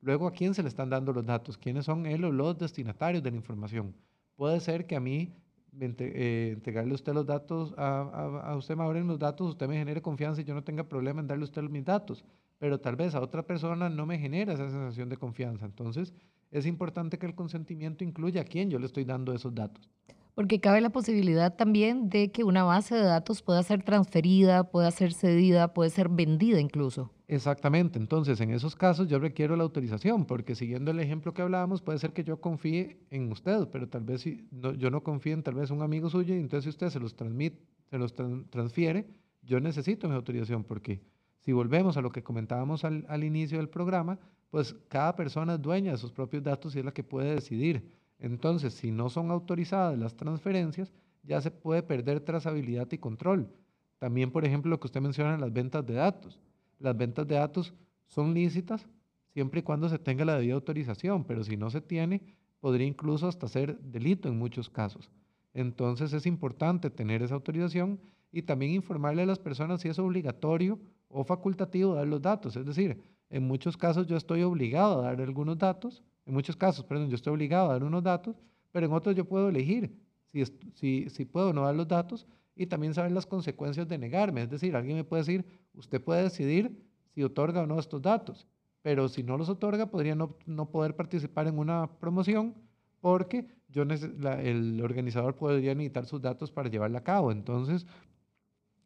Luego, 0.02 0.26
¿a 0.26 0.32
quién 0.32 0.56
se 0.56 0.64
le 0.64 0.70
están 0.70 0.90
dando 0.90 1.14
los 1.14 1.24
datos? 1.24 1.56
¿Quiénes 1.56 1.86
son 1.86 2.08
él 2.08 2.26
o 2.26 2.32
los 2.32 2.58
destinatarios 2.58 3.22
de 3.22 3.30
la 3.30 3.38
información? 3.38 3.96
Puede 4.36 4.60
ser 4.60 4.88
que 4.88 4.96
a 4.96 5.00
mí, 5.00 5.32
eh, 5.80 6.52
entregarle 6.54 6.92
a 6.92 6.96
usted 6.96 7.14
los 7.14 7.26
datos, 7.26 7.74
a, 7.78 8.02
a, 8.44 8.56
usted 8.56 8.76
me 8.76 8.84
abren 8.84 9.08
los 9.08 9.20
datos, 9.20 9.50
usted 9.50 9.68
me 9.68 9.78
genere 9.78 10.02
confianza 10.02 10.42
y 10.42 10.44
yo 10.44 10.54
no 10.54 10.64
tenga 10.64 10.88
problema 10.88 11.22
en 11.22 11.28
darle 11.28 11.44
a 11.44 11.46
usted 11.46 11.64
mis 11.64 11.84
datos, 11.84 12.24
pero 12.58 12.80
tal 12.80 12.96
vez 12.96 13.16
a 13.16 13.22
otra 13.22 13.44
persona 13.44 13.90
no 13.90 14.06
me 14.06 14.18
genera 14.18 14.54
esa 14.54 14.70
sensación 14.70 15.10
de 15.10 15.18
confianza. 15.18 15.66
Entonces, 15.66 16.14
es 16.52 16.66
importante 16.66 17.18
que 17.18 17.26
el 17.26 17.36
consentimiento 17.36 18.04
incluya 18.04 18.42
a 18.42 18.46
quién 18.46 18.70
yo 18.70 18.80
le 18.80 18.86
estoy 18.86 19.04
dando 19.04 19.34
esos 19.34 19.54
datos. 19.54 19.90
Porque 20.36 20.60
cabe 20.60 20.82
la 20.82 20.90
posibilidad 20.90 21.56
también 21.56 22.10
de 22.10 22.32
que 22.32 22.44
una 22.44 22.64
base 22.64 22.96
de 22.96 23.04
datos 23.04 23.42
pueda 23.42 23.64
ser 23.64 23.84
transferida, 23.84 24.70
pueda 24.70 24.92
ser 24.92 25.14
cedida, 25.14 25.74
puede 25.74 25.90
ser 25.90 26.10
vendida 26.10 26.60
incluso. 26.60 27.12
Exactamente, 27.28 27.98
entonces 27.98 28.40
en 28.40 28.52
esos 28.52 28.76
casos 28.76 29.08
yo 29.08 29.18
requiero 29.18 29.56
la 29.56 29.64
autorización, 29.64 30.26
porque 30.26 30.54
siguiendo 30.54 30.92
el 30.92 31.00
ejemplo 31.00 31.34
que 31.34 31.42
hablábamos, 31.42 31.82
puede 31.82 31.98
ser 31.98 32.14
que 32.14 32.24
yo 32.24 32.40
confíe 32.40 33.00
en 33.10 33.32
usted, 33.32 33.68
pero 33.72 33.90
tal 33.90 34.04
vez 34.04 34.22
si 34.22 34.48
yo 34.78 34.92
no 34.92 35.02
confíe 35.02 35.34
en 35.34 35.42
tal 35.42 35.56
vez 35.56 35.72
un 35.72 35.82
amigo 35.82 36.08
suyo 36.10 36.36
y 36.36 36.40
entonces 36.40 36.66
si 36.66 36.70
usted 36.70 36.90
se 36.90 37.00
los, 37.00 37.16
transmite, 37.16 37.60
se 37.90 37.98
los 37.98 38.14
transfiere, 38.14 39.08
yo 39.42 39.60
necesito 39.60 40.08
mi 40.08 40.14
autorización, 40.14 40.64
porque 40.64 41.02
si 41.40 41.52
volvemos 41.52 41.98
a 41.98 42.02
lo 42.02 42.12
que 42.12 42.22
comentábamos 42.22 42.86
al, 42.86 43.06
al 43.10 43.24
inicio 43.24 43.58
del 43.58 43.70
programa, 43.70 44.20
pues 44.52 44.76
cada 44.88 45.16
persona 45.16 45.56
es 45.56 45.62
dueña 45.62 45.94
de 45.94 45.98
sus 45.98 46.12
propios 46.12 46.44
datos 46.44 46.76
y 46.76 46.80
es 46.80 46.86
la 46.86 46.94
que 46.94 47.04
puede 47.04 47.34
decidir. 47.34 47.92
Entonces, 48.20 48.74
si 48.74 48.92
no 48.92 49.10
son 49.10 49.32
autorizadas 49.32 49.98
las 49.98 50.16
transferencias, 50.16 50.94
ya 51.24 51.42
se 51.42 51.50
puede 51.50 51.82
perder 51.82 52.20
trazabilidad 52.20 52.88
y 52.92 53.00
control. 53.00 53.50
También, 53.98 54.32
por 54.32 54.46
ejemplo, 54.46 54.70
lo 54.70 54.80
que 54.80 54.88
usted 54.88 55.02
menciona, 55.02 55.38
las 55.38 55.52
ventas 55.52 55.86
de 55.86 55.96
datos. 55.96 56.40
Las 56.80 56.98
ventas 56.98 57.28
de 57.28 57.36
datos 57.36 57.74
son 58.08 58.34
lícitas 58.34 58.88
siempre 59.34 59.60
y 59.60 59.64
cuando 59.64 59.90
se 59.90 60.00
tenga 60.00 60.26
la 60.26 60.38
debida 60.38 60.56
autorización, 60.56 61.24
pero 61.26 61.44
si 61.44 61.58
no 61.58 61.70
se 61.70 61.82
tiene, 61.82 62.22
podría 62.60 62.88
incluso 62.88 63.28
hasta 63.28 63.48
ser 63.48 63.80
delito 63.80 64.30
en 64.30 64.38
muchos 64.38 64.70
casos. 64.70 65.12
Entonces 65.54 66.14
es 66.14 66.26
importante 66.26 66.90
tener 66.90 67.22
esa 67.22 67.36
autorización 67.36 68.00
y 68.32 68.42
también 68.42 68.72
informarle 68.72 69.24
a 69.24 69.26
las 69.26 69.40
personas 69.40 69.82
si 69.82 69.90
es 69.90 70.00
obligatorio 70.00 70.80
o 71.08 71.24
facultativo 71.24 71.96
dar 71.96 72.08
los 72.08 72.22
datos. 72.22 72.56
Es 72.56 72.66
decir, 72.66 73.02
en 73.30 73.48
muchos 73.48 73.78
casos 73.78 74.08
yo 74.08 74.18
estoy 74.18 74.44
obligado 74.44 75.00
a 75.00 75.06
dar 75.06 75.22
algunos 75.22 75.58
datos, 75.58 76.04
en 76.26 76.34
muchos 76.34 76.56
casos, 76.56 76.84
perdón, 76.86 77.10
yo 77.10 77.16
estoy 77.16 77.34
obligado 77.34 77.70
a 77.70 77.74
dar 77.74 77.84
unos 77.84 78.04
datos, 78.04 78.36
pero 78.72 78.86
en 78.86 78.94
otros 78.94 79.16
yo 79.16 79.26
puedo 79.26 79.50
elegir 79.50 79.96
si, 80.32 80.44
si, 80.74 81.10
si 81.10 81.26
puedo 81.26 81.54
no 81.54 81.64
dar 81.64 81.76
los 81.76 81.88
datos 81.88 82.28
y 82.56 82.68
también 82.68 82.94
saber 82.94 83.12
las 83.12 83.26
consecuencias 83.26 83.88
de 83.88 83.98
negarme. 83.98 84.44
Es 84.44 84.50
decir, 84.50 84.76
alguien 84.76 84.98
me 84.98 85.04
puede 85.04 85.24
decir, 85.24 85.46
usted 85.74 86.02
puede 86.02 86.24
decidir 86.24 86.84
si 87.14 87.24
otorga 87.24 87.62
o 87.62 87.68
no 87.68 87.80
estos 87.80 88.02
datos, 88.02 88.48
pero 88.82 89.10
si 89.10 89.24
no 89.24 89.38
los 89.38 89.50
otorga, 89.50 89.88
podría 89.88 90.16
no, 90.16 90.38
no 90.46 90.70
poder 90.70 90.96
participar 90.96 91.48
en 91.48 91.60
una 91.60 91.90
promoción 92.00 92.56
porque 93.02 93.48
yo 93.70 93.84
el 93.84 94.82
organizador 94.82 95.36
podría 95.36 95.76
necesitar 95.76 96.06
sus 96.06 96.22
datos 96.22 96.52
para 96.52 96.70
llevarla 96.70 97.00
a 97.00 97.04
cabo. 97.04 97.32
Entonces, 97.32 97.86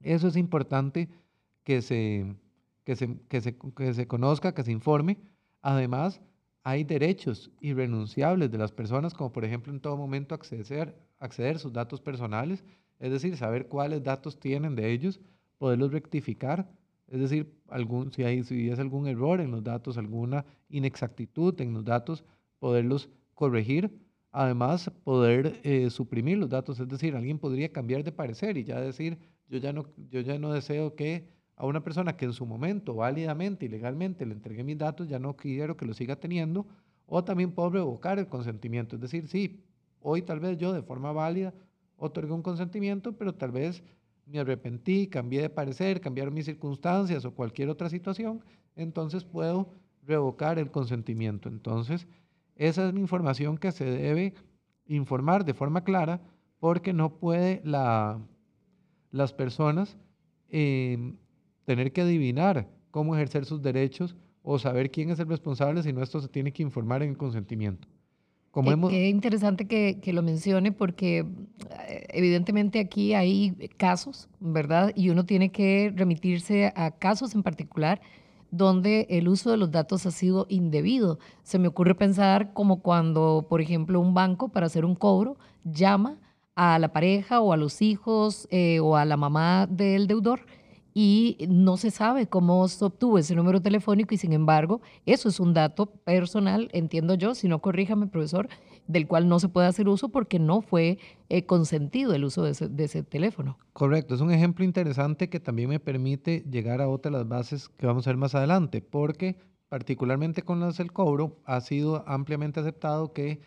eso 0.01 0.27
es 0.27 0.35
importante 0.35 1.09
que 1.63 1.81
se, 1.81 2.35
que 2.83 2.95
se, 2.95 3.19
que 3.27 3.41
se, 3.41 3.57
que 3.57 3.93
se 3.93 4.07
conozca, 4.07 4.53
que 4.53 4.63
se 4.63 4.71
informe. 4.71 5.17
Además, 5.61 6.21
hay 6.63 6.83
derechos 6.83 7.51
irrenunciables 7.61 8.51
de 8.51 8.57
las 8.57 8.71
personas, 8.71 9.13
como 9.13 9.31
por 9.31 9.45
ejemplo 9.45 9.71
en 9.71 9.79
todo 9.79 9.97
momento 9.97 10.35
acceder, 10.35 10.95
acceder 11.19 11.57
a 11.57 11.59
sus 11.59 11.73
datos 11.73 12.01
personales 12.01 12.63
es 13.00 13.12
decir, 13.12 13.38
saber 13.38 13.68
cuáles 13.68 14.03
datos 14.03 14.39
tienen 14.39 14.75
de 14.75 14.91
ellos, 14.91 15.20
poderlos 15.58 15.91
rectificar, 15.91 16.70
es 17.08 17.20
decir, 17.20 17.53
algún, 17.70 18.12
si, 18.12 18.24
hay, 18.24 18.44
si 18.44 18.70
es 18.70 18.79
algún 18.79 19.08
error 19.08 19.41
en 19.41 19.51
los 19.51 19.63
datos, 19.63 19.98
alguna 19.98 20.46
inexactitud 20.70 21.60
en 21.62 21.74
los 21.74 21.84
datos, 21.84 22.24
poderlos 22.60 23.10
corregir. 23.34 23.91
Además, 24.32 24.91
poder 25.03 25.60
eh, 25.63 25.89
suprimir 25.89 26.38
los 26.38 26.50
datos, 26.50 26.79
es 26.79 26.88
decir, 26.88 27.15
alguien 27.15 27.39
podría 27.39 27.72
cambiar 27.72 28.03
de 28.03 28.12
parecer 28.12 28.58
y 28.58 28.63
ya 28.63 28.79
decir, 28.79 29.18
yo 29.48 29.58
ya 29.58 29.74
no, 29.74 29.86
yo 30.12 30.22
ya 30.22 30.38
no 30.38 30.53
deseo 30.53 30.96
que 30.96 31.27
a 31.56 31.65
una 31.65 31.84
persona 31.84 32.15
que 32.15 32.25
en 32.25 32.34
su 32.34 32.46
momento 32.46 32.94
válidamente 32.94 33.65
y 33.65 33.70
legalmente 33.70 34.25
le 34.25 34.34
entregué 34.34 34.63
mis 34.63 34.77
datos, 34.77 35.10
ya 35.10 35.18
no 35.18 35.36
quiero 35.36 35.75
que 35.75 35.86
lo 35.86 35.94
siga 35.94 36.15
teniendo, 36.15 36.68
o 37.08 37.24
también 37.24 37.51
puedo 37.51 37.72
revocar 37.72 38.20
el 38.20 38.27
consentimiento, 38.27 38.96
es 38.96 39.01
decir, 39.01 39.27
sí, 39.27 39.63
hoy 40.00 40.22
tal 40.22 40.39
vez 40.39 40.58
yo 40.58 40.74
de 40.74 40.84
forma 40.84 41.12
válida 41.12 41.53
otorgué 42.00 42.34
un 42.34 42.41
consentimiento, 42.41 43.13
pero 43.13 43.36
tal 43.36 43.51
vez 43.51 43.84
me 44.25 44.39
arrepentí, 44.39 45.08
cambié 45.08 45.41
de 45.41 45.50
parecer, 45.50 46.01
cambiaron 46.01 46.34
mis 46.34 46.46
circunstancias 46.46 47.25
o 47.25 47.34
cualquier 47.34 47.70
otra 47.70 47.89
situación, 47.89 48.44
entonces 48.75 49.24
puedo 49.24 49.70
revocar 50.03 50.60
el 50.60 50.72
consentimiento. 50.72 51.50
Entonces, 51.50 52.08
esa 52.56 52.88
es 52.88 52.94
la 52.94 53.00
información 53.00 53.58
que 53.58 53.72
se 53.72 53.86
debe 53.86 54.34
informar 54.86 55.46
de 55.46 55.53
forma 55.53 55.84
clara 55.84 56.22
porque 56.60 56.94
no 56.94 57.18
puede 57.18 57.62
la, 57.63 58.20
las 59.12 59.34
personas 59.34 59.98
em, 60.50 61.15
tener 61.65 61.94
que 61.94 62.01
adivinar 62.01 62.68
cómo 62.91 63.15
ejercer 63.15 63.46
sus 63.46 63.62
derechos 63.62 64.15
o 64.41 64.60
saber 64.60 64.91
quién 64.91 65.10
es 65.10 65.20
el 65.20 65.27
responsable, 65.27 65.84
sino 65.84 66.01
esto 66.01 66.20
se 66.20 66.27
tiene 66.27 66.51
que 66.51 66.63
informar 66.63 67.03
en 67.03 67.12
el 67.12 67.18
consentimiento. 67.18 67.88
Como 68.51 68.72
hemos... 68.72 68.89
Qué 68.89 69.10
interesante 69.10 69.68
que, 69.68 70.00
que, 70.01 70.13
lo 70.13 70.24
mencione 70.24 70.72
porque 70.72 71.20
eh, 71.88 72.06
evidentemente 72.10 72.79
aquí 72.79 73.13
hay 73.13 73.51
casos, 73.77 74.27
¿verdad? 74.39 74.91
Y 74.96 75.10
uno 75.10 75.25
tiene 75.25 75.51
que 75.51 75.94
remitirse 75.96 76.74
a 76.75 76.91
casos 76.91 77.36
en 77.36 77.44
particular 77.44 78.01
donde 78.51 79.06
el 79.10 79.27
uso 79.27 79.51
de 79.51 79.58
los 79.58 79.72
datos 79.72 80.06
ha 80.06 80.12
sido 80.12 80.46
indebido. 80.50 81.20
Se 81.44 81.60
me 81.60 81.68
ocurre 81.68 81.96
pensar 81.96 82.53
como 82.53 82.82
cuando, 82.82 83.46
por 83.50 83.62
ejemplo, 83.62 84.00
un 84.00 84.13
banco 84.13 84.50
para 84.50 84.65
hacer 84.65 84.86
un 84.86 84.96
cobro 84.96 85.38
llama 85.63 86.18
a 86.56 86.79
la 86.79 86.91
pareja 86.91 87.41
o 87.41 87.53
a 87.53 87.58
los 87.58 87.82
hijos 87.82 88.48
eh, 88.51 88.79
o 88.79 88.96
a 88.96 89.06
la 89.06 89.18
mamá 89.18 89.68
del 89.70 90.08
deudor 90.08 90.41
y 91.01 91.38
no 91.48 91.77
se 91.77 91.91
sabe 91.91 92.27
cómo 92.27 92.68
se 92.68 92.84
obtuvo 92.84 93.18
ese 93.18 93.34
número 93.34 93.62
telefónico 93.62 94.13
y 94.13 94.18
sin 94.18 94.34
embargo 94.34 94.82
eso 95.06 95.29
es 95.29 95.39
un 95.39 95.53
dato 95.53 95.86
personal, 95.86 96.68
entiendo 96.74 97.13
yo, 97.13 97.36
si 97.36 97.48
no 97.48 97.62
corríjame 97.62 98.08
profesor, 98.08 98.50
del 98.86 99.08
cual 99.08 99.29
no 99.29 99.39
se 99.39 99.48
puede 99.48 99.68
hacer 99.68 99.88
uso 99.88 100.10
porque 100.10 100.39
no 100.39 100.60
fue 100.60 100.98
eh, 101.29 101.46
consentido 101.46 102.13
el 102.13 102.25
uso 102.25 102.44
de 102.44 102.84
ese, 102.84 103.03
teléfono. 103.03 103.58
Correcto, 103.72 104.13
es 104.13 104.20
un 104.20 104.32
ejemplo 104.32 104.65
interesante 104.65 105.29
que 105.29 105.39
también 105.39 105.70
me 105.70 105.79
permite 105.79 106.44
llegar 106.51 106.82
a 106.82 106.89
otras 106.89 107.13
las 107.13 107.25
bases 107.25 107.70
que 107.70 107.88
vamos 107.88 108.06
a 108.06 108.10
ver 108.10 108.18
más 108.18 108.36
adelante, 108.36 108.82
porque 108.82 109.38
particularmente 109.70 110.41
con 110.41 110.60
las 110.60 110.79
del 110.79 110.91
cobro 110.91 111.38
ha 111.46 111.62
sido 111.62 112.03
ampliamente 112.10 112.60
aceptado 112.60 113.13
que 113.13 113.39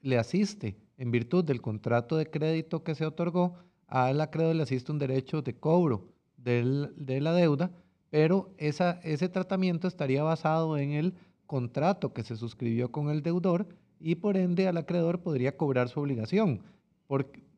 le 0.00 0.16
asiste 0.16 0.78
en 0.96 1.10
virtud 1.10 1.44
del 1.44 1.60
contrato 1.60 2.16
de 2.16 2.30
crédito 2.30 2.82
que 2.82 2.94
se 2.94 3.04
otorgó, 3.04 3.56
al 3.88 4.22
acreedor 4.22 4.56
le 4.56 4.62
asiste 4.62 4.90
un 4.90 4.98
derecho 4.98 5.42
de 5.42 5.54
cobro 5.54 6.13
de 6.44 7.20
la 7.20 7.32
deuda, 7.32 7.70
pero 8.10 8.50
ese 8.58 9.28
tratamiento 9.28 9.88
estaría 9.88 10.22
basado 10.22 10.78
en 10.78 10.92
el 10.92 11.14
contrato 11.46 12.12
que 12.12 12.22
se 12.22 12.36
suscribió 12.36 12.92
con 12.92 13.10
el 13.10 13.22
deudor 13.22 13.66
y 13.98 14.16
por 14.16 14.36
ende 14.36 14.68
al 14.68 14.76
acreedor 14.76 15.20
podría 15.20 15.56
cobrar 15.56 15.88
su 15.88 16.00
obligación, 16.00 16.60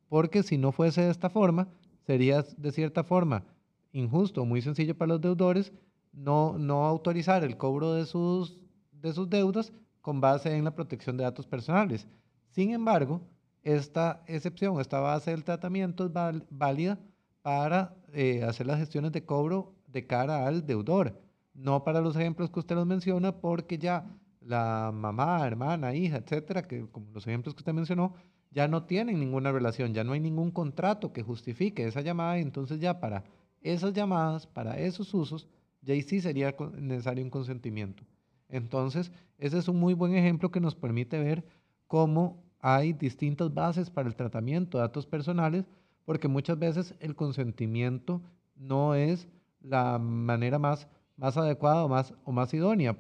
porque, 0.09 0.43
si 0.43 0.59
no 0.59 0.73
fuese 0.73 1.03
de 1.03 1.11
esta 1.11 1.29
forma, 1.29 1.69
sería 2.07 2.43
de 2.57 2.73
cierta 2.73 3.03
forma 3.03 3.45
injusto 3.93 4.45
muy 4.45 4.63
sencillo 4.63 4.97
para 4.97 5.15
los 5.15 5.21
deudores 5.21 5.73
no, 6.13 6.59
no 6.59 6.85
autorizar 6.85 7.43
el 7.45 7.57
cobro 7.57 7.95
de 7.95 8.07
sus, 8.07 8.59
de 8.93 9.13
sus 9.13 9.29
deudas 9.29 9.73
con 10.01 10.21
base 10.21 10.55
en 10.55 10.65
la 10.65 10.75
protección 10.75 11.17
de 11.17 11.25
datos 11.25 11.47
personales. 11.47 12.07
Sin 12.51 12.71
embargo, 12.71 13.21
esta 13.63 14.23
excepción, 14.27 14.81
esta 14.81 15.01
base 15.01 15.33
del 15.33 15.45
tratamiento 15.45 16.07
es 16.07 16.13
válida 16.51 16.99
para 17.47 17.95
eh, 18.13 18.43
hacer 18.43 18.67
las 18.67 18.81
gestiones 18.81 19.13
de 19.13 19.25
cobro 19.25 19.73
de 19.87 20.05
cara 20.05 20.49
al 20.49 20.67
deudor, 20.67 21.23
no 21.55 21.85
para 21.85 22.01
los 22.01 22.17
ejemplos 22.17 22.51
que 22.51 22.59
usted 22.59 22.75
nos 22.75 22.89
menciona, 22.89 23.37
porque 23.37 23.79
ya 23.79 24.05
la 24.41 24.91
mamá, 24.93 25.47
hermana, 25.47 25.95
hija, 25.95 26.17
etcétera, 26.17 26.63
que 26.63 26.89
como 26.91 27.13
los 27.13 27.25
ejemplos 27.25 27.55
que 27.55 27.61
usted 27.61 27.73
mencionó, 27.73 28.15
ya 28.51 28.67
no 28.67 28.83
tienen 28.83 29.21
ninguna 29.21 29.53
relación, 29.53 29.95
ya 29.95 30.03
no 30.03 30.15
hay 30.15 30.19
ningún 30.19 30.51
contrato 30.51 31.13
que 31.13 31.23
justifique 31.23 31.87
esa 31.87 32.01
llamada, 32.01 32.39
entonces 32.39 32.81
ya 32.81 32.99
para 32.99 33.23
esas 33.61 33.93
llamadas, 33.93 34.49
para 34.49 34.81
esos 34.81 35.15
usos, 35.15 35.47
ya 35.83 35.95
sí 36.03 36.21
sería 36.21 36.53
necesario 36.77 37.23
un 37.23 37.31
consentimiento. 37.31 38.03
Entonces, 38.49 39.13
ese 39.39 39.59
es 39.59 39.69
un 39.69 39.79
muy 39.79 39.95
buen 39.95 40.17
ejemplo 40.17 40.51
que 40.51 40.59
nos 40.59 40.75
permite 40.75 41.21
ver 41.21 41.45
cómo 41.87 42.43
hay 42.59 42.93
distintas 42.93 43.55
bases 43.55 43.89
para 43.89 44.09
el 44.09 44.17
tratamiento 44.17 44.79
de 44.79 44.83
datos 44.83 45.07
personales 45.07 45.65
porque 46.07 46.29
muchas 46.29 46.59
veces 46.59 46.95
el 47.01 47.15
consentimiento 47.15 48.23
no 48.57 48.95
es 48.95 49.29
la 49.61 49.99
manera 49.99 50.59
más, 50.59 50.89
más 51.19 51.37
adecuada 51.37 51.85
o 51.85 51.89
más, 51.89 52.15
o 52.25 52.33
más 52.33 52.55
idónea. 52.55 52.97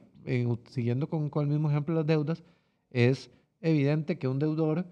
siguiendo 0.66 1.08
con, 1.08 1.30
con, 1.30 1.44
el 1.44 1.50
mismo 1.50 1.70
ejemplo 1.70 1.94
de 1.94 2.00
las 2.00 2.06
deudas, 2.06 2.44
es 2.90 3.30
evidente 3.62 4.18
que 4.18 4.28
un 4.28 4.38
deudor 4.38 4.84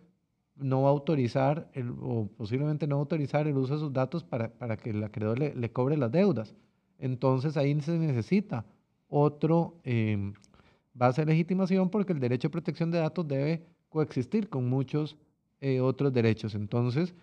no 0.56 0.82
va 0.82 0.88
a 0.88 0.92
autorizar 0.92 1.68
el, 1.74 1.90
o 2.00 2.28
posiblemente 2.36 2.86
no 2.86 2.96
va 2.96 3.00
a 3.00 3.02
autorizar 3.02 3.46
el 3.46 3.56
uso 3.56 3.74
de 3.74 3.80
sus 3.80 3.92
datos 3.92 4.22
para, 4.24 4.48
para 4.48 4.76
que 4.76 4.90
el 4.90 5.02
acreedor 5.02 5.38
le, 5.38 5.54
le, 5.54 5.72
cobre 5.72 5.96
las 5.96 6.12
deudas. 6.12 6.54
Entonces 6.98 7.56
ahí 7.56 7.78
se 7.80 7.98
necesita 7.98 8.64
otro 9.08 9.80
eh, 9.82 10.32
base 10.92 11.22
de 11.22 11.32
legitimación 11.32 11.90
porque 11.90 12.12
el 12.12 12.20
derecho 12.20 12.48
de 12.48 12.52
protección 12.52 12.92
de 12.92 12.98
datos 12.98 13.26
debe 13.26 13.66
coexistir 13.88 14.48
con 14.48 14.68
muchos 14.68 15.16
eh, 15.60 15.80
otros 15.80 16.12
derechos. 16.12 16.54
Entonces, 16.54 17.14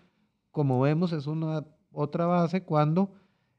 como 0.52 0.80
vemos, 0.80 1.12
es 1.12 1.26
una 1.26 1.64
otra 1.92 2.26
base 2.26 2.62
cuando 2.62 3.10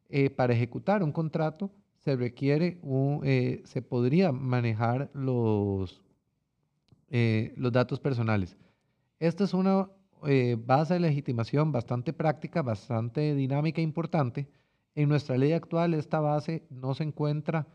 eh, 0.09 0.29
para 0.29 0.53
ejecutar 0.53 1.03
un 1.03 1.12
contrato 1.12 1.71
se 2.00 2.15
requiere, 2.15 2.79
eh, 3.23 3.62
se 3.65 3.81
podría 3.81 4.31
manejar 4.31 5.09
los, 5.13 6.01
eh, 7.09 7.53
los 7.57 7.71
datos 7.71 8.00
personales. 8.00 8.55
Esta 9.19 9.43
es 9.43 9.53
una 9.53 9.89
base 10.65 10.93
de 10.93 11.01
legitimación 11.01 11.73
bastante 11.73 12.13
práctica, 12.13 12.62
bastante 12.62 13.35
dinámica 13.35 13.81
e 13.81 13.83
importante. 13.83 14.47
En 14.95 15.09
nuestra 15.09 15.38
ley 15.38 15.51
actual 15.51 15.93
esta 15.93 16.21
base 16.21 16.63
no 16.69 16.93
se 16.93 17.03
encuentra 17.03 17.67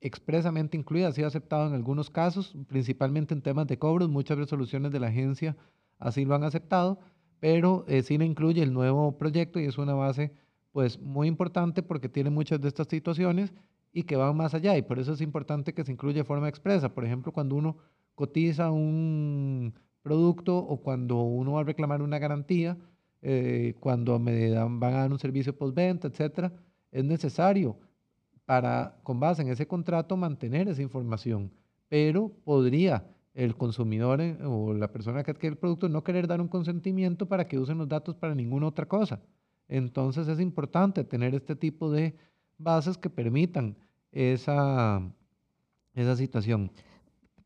expresamente 0.00 0.76
incluida, 0.76 1.08
ha 1.08 1.12
sido 1.12 1.28
aceptado 1.28 1.68
en 1.68 1.74
algunos 1.74 2.10
casos, 2.10 2.56
principalmente 2.66 3.32
en 3.32 3.42
temas 3.42 3.68
de 3.68 3.78
cobros, 3.78 4.08
muchas 4.08 4.38
resoluciones 4.38 4.90
de 4.90 4.98
la 4.98 5.08
agencia 5.08 5.56
así 5.98 6.24
lo 6.24 6.34
han 6.34 6.44
aceptado, 6.44 6.98
pero 7.40 7.84
eh, 7.88 8.02
sí 8.02 8.18
le 8.18 8.24
incluye 8.24 8.62
el 8.62 8.72
nuevo 8.72 9.16
proyecto 9.16 9.60
y 9.60 9.64
es 9.64 9.78
una 9.78 9.94
base 9.94 10.32
pues 10.72 11.00
muy 11.00 11.28
importante 11.28 11.82
porque 11.82 12.08
tiene 12.08 12.30
muchas 12.30 12.60
de 12.60 12.68
estas 12.68 12.88
situaciones 12.88 13.52
y 13.92 14.02
que 14.04 14.16
van 14.16 14.36
más 14.36 14.54
allá 14.54 14.76
y 14.76 14.82
por 14.82 14.98
eso 14.98 15.12
es 15.12 15.20
importante 15.20 15.72
que 15.74 15.84
se 15.84 15.92
incluya 15.92 16.18
de 16.18 16.24
forma 16.24 16.48
expresa. 16.48 16.94
Por 16.94 17.04
ejemplo, 17.04 17.32
cuando 17.32 17.56
uno 17.56 17.76
cotiza 18.14 18.70
un 18.70 19.74
producto 20.02 20.56
o 20.56 20.80
cuando 20.80 21.22
uno 21.22 21.52
va 21.52 21.60
a 21.60 21.64
reclamar 21.64 22.02
una 22.02 22.18
garantía, 22.18 22.76
eh, 23.22 23.74
cuando 23.80 24.18
me 24.18 24.50
dan, 24.50 24.78
van 24.78 24.94
a 24.94 24.98
dar 24.98 25.12
un 25.12 25.18
servicio 25.18 25.56
postventa, 25.56 26.08
etcétera, 26.08 26.52
es 26.92 27.04
necesario 27.04 27.76
para, 28.44 28.96
con 29.02 29.20
base 29.20 29.42
en 29.42 29.48
ese 29.48 29.66
contrato, 29.66 30.16
mantener 30.16 30.68
esa 30.68 30.82
información. 30.82 31.52
Pero 31.88 32.30
podría 32.44 33.04
el 33.38 33.56
consumidor 33.56 34.20
eh, 34.20 34.36
o 34.44 34.74
la 34.74 34.90
persona 34.90 35.22
que 35.22 35.30
adquiere 35.30 35.54
el 35.54 35.58
producto 35.58 35.88
no 35.88 36.02
querer 36.02 36.26
dar 36.26 36.40
un 36.40 36.48
consentimiento 36.48 37.26
para 37.28 37.46
que 37.46 37.58
usen 37.58 37.78
los 37.78 37.88
datos 37.88 38.16
para 38.16 38.34
ninguna 38.34 38.66
otra 38.66 38.86
cosa. 38.86 39.20
Entonces 39.68 40.26
es 40.26 40.40
importante 40.40 41.04
tener 41.04 41.34
este 41.36 41.54
tipo 41.54 41.90
de 41.90 42.16
bases 42.58 42.98
que 42.98 43.08
permitan 43.08 43.76
esa, 44.10 45.00
esa 45.94 46.16
situación. 46.16 46.72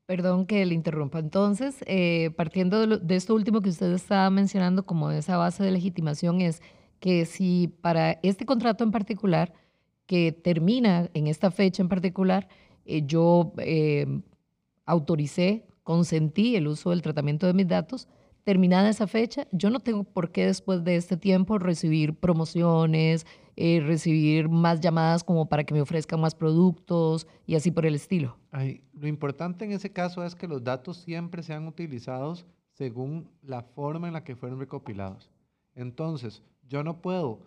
Perdón 0.06 0.46
que 0.46 0.64
le 0.64 0.74
interrumpa. 0.74 1.18
Entonces, 1.18 1.84
eh, 1.86 2.30
partiendo 2.36 2.86
de, 2.86 2.98
de, 2.98 3.16
esto 3.16 3.34
último 3.34 3.60
que 3.60 3.68
usted 3.68 3.92
estaba 3.92 4.30
mencionando 4.30 4.84
como 4.84 5.10
esa 5.10 5.36
base 5.36 5.62
de 5.62 5.72
legitimación, 5.72 6.40
es 6.40 6.62
que 7.00 7.26
si 7.26 7.68
para 7.82 8.12
este 8.22 8.46
contrato 8.46 8.82
en 8.82 8.92
particular, 8.92 9.52
que 10.06 10.32
termina 10.32 11.10
en 11.12 11.26
esta 11.26 11.50
fecha 11.50 11.82
en 11.82 11.88
particular, 11.88 12.48
eh, 12.84 13.02
yo 13.04 13.52
eh, 13.58 14.06
autoricé 14.86 15.66
consentí 15.82 16.56
el 16.56 16.68
uso 16.68 16.90
del 16.90 17.02
tratamiento 17.02 17.46
de 17.46 17.54
mis 17.54 17.68
datos, 17.68 18.08
terminada 18.44 18.90
esa 18.90 19.06
fecha, 19.06 19.46
yo 19.52 19.70
no 19.70 19.80
tengo 19.80 20.04
por 20.04 20.32
qué 20.32 20.46
después 20.46 20.84
de 20.84 20.96
este 20.96 21.16
tiempo 21.16 21.58
recibir 21.58 22.14
promociones, 22.14 23.26
eh, 23.56 23.80
recibir 23.80 24.48
más 24.48 24.80
llamadas 24.80 25.22
como 25.24 25.48
para 25.48 25.64
que 25.64 25.74
me 25.74 25.80
ofrezcan 25.80 26.20
más 26.20 26.34
productos 26.34 27.26
y 27.46 27.54
así 27.54 27.70
por 27.70 27.86
el 27.86 27.94
estilo. 27.94 28.36
lo 28.94 29.06
importante 29.06 29.64
en 29.64 29.72
ese 29.72 29.92
caso 29.92 30.24
es 30.24 30.34
que 30.34 30.48
los 30.48 30.64
datos 30.64 30.96
siempre 30.96 31.42
sean 31.42 31.66
utilizados 31.66 32.46
según 32.72 33.30
la 33.42 33.62
forma 33.62 34.08
en 34.08 34.14
la 34.14 34.24
que 34.24 34.36
fueron 34.36 34.58
recopilados. 34.58 35.30
Entonces, 35.74 36.42
yo 36.68 36.82
no 36.82 37.00
puedo, 37.00 37.40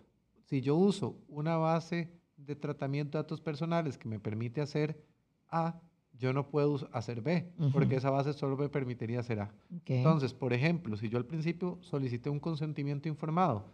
si 0.44 0.60
yo 0.60 0.76
uso 0.76 1.16
una 1.28 1.56
base 1.56 2.08
de 2.36 2.54
tratamiento 2.54 3.18
de 3.18 3.24
datos 3.24 3.40
personales 3.40 3.98
que 3.98 4.08
me 4.08 4.20
permite 4.20 4.60
hacer 4.60 5.04
A, 5.48 5.80
yo 6.18 6.32
no 6.32 6.48
puedo 6.48 6.88
hacer 6.92 7.20
B, 7.20 7.46
porque 7.72 7.96
esa 7.96 8.10
base 8.10 8.32
solo 8.32 8.56
me 8.56 8.68
permitiría 8.68 9.20
hacer 9.20 9.40
A. 9.40 9.54
Entonces, 9.86 10.32
por 10.32 10.52
ejemplo, 10.52 10.96
si 10.96 11.08
yo 11.08 11.18
al 11.18 11.26
principio 11.26 11.78
solicité 11.82 12.30
un 12.30 12.40
consentimiento 12.40 13.08
informado 13.08 13.64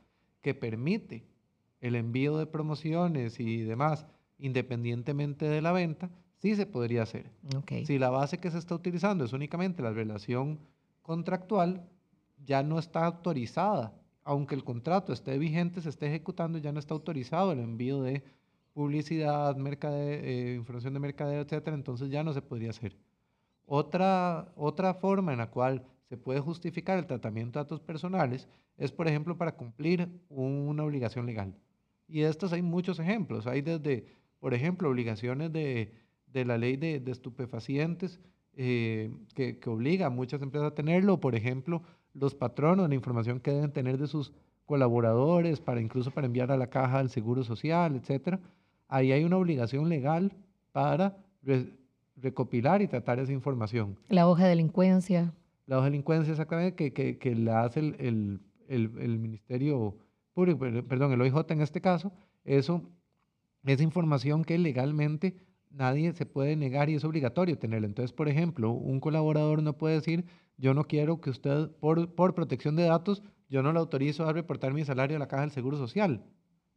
que 0.41 0.55
permite 0.55 1.25
el 1.81 1.95
envío 1.95 2.37
de 2.39 2.47
promociones 2.47 3.39
y 3.41 3.63
demás, 3.63 4.07
independientemente 4.39 5.49
de 5.49 5.63
la 5.63 5.73
venta, 5.73 6.11
sí 6.39 6.57
se 6.57 6.67
podría 6.67 7.03
hacer. 7.03 7.31
Si 7.87 7.99
la 7.99 8.11
base 8.11 8.39
que 8.39 8.51
se 8.51 8.59
está 8.59 8.75
utilizando 8.75 9.25
es 9.25 9.33
únicamente 9.33 9.83
la 9.83 9.93
relación 9.93 10.59
contractual, 11.03 11.89
ya 12.45 12.63
no 12.63 12.79
está 12.79 13.07
autorizada. 13.07 13.95
Aunque 14.25 14.55
el 14.55 14.65
contrato 14.65 15.13
esté 15.13 15.39
vigente, 15.39 15.81
se 15.81 15.89
esté 15.89 16.07
ejecutando, 16.07 16.59
ya 16.59 16.73
no 16.73 16.79
está 16.79 16.95
autorizado 16.95 17.53
el 17.53 17.61
envío 17.61 18.03
de 18.03 18.23
publicidad, 18.73 19.57
eh, 19.83 20.55
información 20.57 20.95
de 20.95 21.01
mercadeo, 21.01 21.43
etcétera, 21.43 21.77
entonces 21.77 22.11
ya 22.11 22.25
no 22.25 22.33
se 22.33 22.43
podría 22.43 22.71
hacer. 22.71 22.97
Otra, 23.67 24.53
otra 24.57 24.95
forma 24.95 25.33
en 25.33 25.39
la 25.39 25.51
cual 25.51 25.85
se 26.09 26.17
puede 26.17 26.41
justificar 26.41 26.99
el 26.99 27.07
tratamiento 27.07 27.59
de 27.59 27.65
datos 27.65 27.81
personales 27.81 28.49
es, 28.77 28.93
por 28.93 29.09
ejemplo, 29.09 29.37
para 29.37 29.57
cumplir 29.57 30.09
una 30.29 30.85
obligación 30.85 31.27
legal. 31.27 31.55
Y 32.09 32.21
de 32.21 32.29
estos 32.29 32.53
hay 32.53 32.63
muchos 32.63 32.99
ejemplos. 32.99 33.47
Hay 33.47 33.63
desde, 33.63 34.07
por 34.41 34.55
ejemplo, 34.55 34.91
obligaciones 34.91 35.53
de, 35.53 35.93
de 36.27 36.45
la 36.45 36.59
ley 36.59 36.77
de, 36.77 37.03
estupefacientes 37.07 38.21
eh, 38.55 39.11
que, 39.35 39.59
que, 39.59 39.71
obliga 39.71 40.07
a 40.07 40.11
muchas 40.11 40.43
empresas 40.43 40.73
a 40.73 40.75
tenerlo. 40.75 41.21
Por 41.21 41.35
ejemplo, 41.35 41.83
los 42.13 42.35
patronos, 42.35 42.89
la 42.89 42.95
información 42.95 43.41
que 43.41 43.53
deben 43.53 43.73
tener 43.73 43.97
de 43.97 44.07
sus 44.07 44.33
colaboradores, 44.67 45.61
para 45.61 45.81
incluso 45.81 46.11
para 46.11 46.27
enviar 46.27 46.51
a 46.51 46.57
la 46.57 46.69
caja 46.69 46.99
del 46.99 47.09
Seguro 47.09 47.45
Social, 47.45 47.97
etcétera 47.97 48.41
ahí 48.93 49.11
hay 49.11 49.25
una 49.25 49.39
obligación 49.39 49.89
legal 49.89 50.33
para 50.71 51.17
recopilar 52.17 52.83
y 52.83 52.89
tratar 52.89 53.19
esa 53.19 53.33
información. 53.33 53.99
La 54.09 54.29
hoja 54.29 54.45
de 54.45 54.51
delincuencia. 54.51 55.33
La 55.67 55.79
hoja 55.79 55.87
de 55.87 55.93
delincuencia, 55.93 56.31
exactamente, 56.31 56.77
que, 56.77 56.93
que, 56.93 57.19
que 57.19 57.35
la 57.35 57.65
hace 57.65 57.81
el, 57.81 57.97
el, 57.99 58.41
el, 58.69 58.99
el, 58.99 59.19
Ministerio 59.19 59.97
Público, 60.35 60.61
perdón, 60.87 61.13
el 61.13 61.21
OIJ 61.23 61.37
en 61.49 61.63
este 61.63 61.81
caso, 61.81 62.13
eso 62.45 62.83
es 63.65 63.81
información 63.81 64.45
que 64.45 64.59
legalmente 64.59 65.37
nadie 65.71 66.13
se 66.13 66.27
puede 66.27 66.55
negar 66.57 66.91
y 66.91 66.95
es 66.97 67.05
obligatorio 67.05 67.59
tenerla. 67.59 67.87
Entonces, 67.87 68.13
por 68.13 68.29
ejemplo, 68.29 68.73
un 68.73 69.01
colaborador 69.01 69.63
no 69.63 69.79
puede 69.79 69.95
decir, 69.95 70.27
yo 70.59 70.75
no 70.75 70.85
quiero 70.85 71.21
que 71.23 71.31
usted, 71.31 71.71
por, 71.81 72.15
por 72.15 72.35
protección 72.35 72.77
de 72.77 72.85
datos, 72.85 73.23
yo 73.49 73.63
no 73.63 73.73
le 73.73 73.79
autorizo 73.79 74.27
a 74.27 74.33
reportar 74.35 74.75
mi 74.75 74.85
salario 74.85 75.17
a 75.17 75.19
la 75.19 75.29
caja 75.29 75.43
del 75.43 75.51
Seguro 75.51 75.79
Social. 75.79 76.25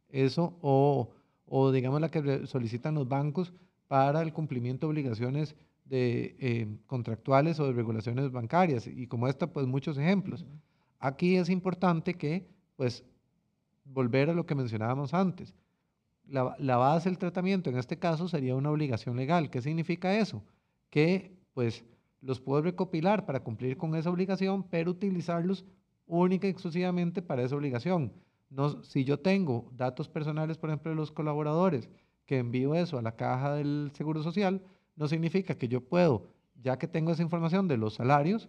Eso, 0.08 0.58
o 0.62 1.10
o 1.46 1.72
digamos 1.72 2.00
la 2.00 2.10
que 2.10 2.46
solicitan 2.46 2.94
los 2.94 3.08
bancos 3.08 3.52
para 3.88 4.22
el 4.22 4.32
cumplimiento 4.32 4.86
de 4.86 4.90
obligaciones 4.90 5.56
de, 5.84 6.36
eh, 6.40 6.66
contractuales 6.86 7.60
o 7.60 7.66
de 7.66 7.72
regulaciones 7.72 8.30
bancarias. 8.30 8.86
Y 8.86 9.06
como 9.06 9.28
esta, 9.28 9.46
pues 9.46 9.66
muchos 9.66 9.96
ejemplos. 9.98 10.44
Aquí 10.98 11.36
es 11.36 11.48
importante 11.48 12.14
que, 12.14 12.48
pues, 12.76 13.04
volver 13.84 14.30
a 14.30 14.34
lo 14.34 14.46
que 14.46 14.54
mencionábamos 14.54 15.14
antes. 15.14 15.54
La, 16.26 16.56
la, 16.58 16.76
base 16.76 17.08
del 17.08 17.18
tratamiento 17.18 17.70
en 17.70 17.78
este 17.78 17.98
caso 17.98 18.26
sería 18.26 18.56
una 18.56 18.70
obligación 18.70 19.16
legal. 19.16 19.48
¿Qué 19.48 19.62
significa 19.62 20.18
eso? 20.18 20.42
Que, 20.90 21.36
pues, 21.54 21.84
los 22.20 22.40
puedo 22.40 22.62
recopilar 22.62 23.24
para 23.24 23.40
cumplir 23.40 23.76
con 23.76 23.94
esa 23.94 24.10
obligación, 24.10 24.64
pero 24.64 24.90
utilizarlos 24.90 25.64
única 26.06 26.48
y 26.48 26.50
exclusivamente 26.50 27.22
para 27.22 27.42
esa 27.42 27.54
obligación. 27.54 28.12
No, 28.48 28.82
si 28.82 29.04
yo 29.04 29.18
tengo 29.18 29.68
datos 29.72 30.08
personales, 30.08 30.58
por 30.58 30.70
ejemplo, 30.70 30.90
de 30.90 30.96
los 30.96 31.10
colaboradores, 31.10 31.88
que 32.26 32.38
envío 32.38 32.74
eso 32.74 32.98
a 32.98 33.02
la 33.02 33.16
caja 33.16 33.54
del 33.54 33.90
Seguro 33.94 34.22
Social, 34.22 34.62
no 34.96 35.08
significa 35.08 35.56
que 35.56 35.68
yo 35.68 35.80
puedo, 35.80 36.28
ya 36.62 36.78
que 36.78 36.88
tengo 36.88 37.12
esa 37.12 37.22
información 37.22 37.68
de 37.68 37.76
los 37.76 37.94
salarios, 37.94 38.48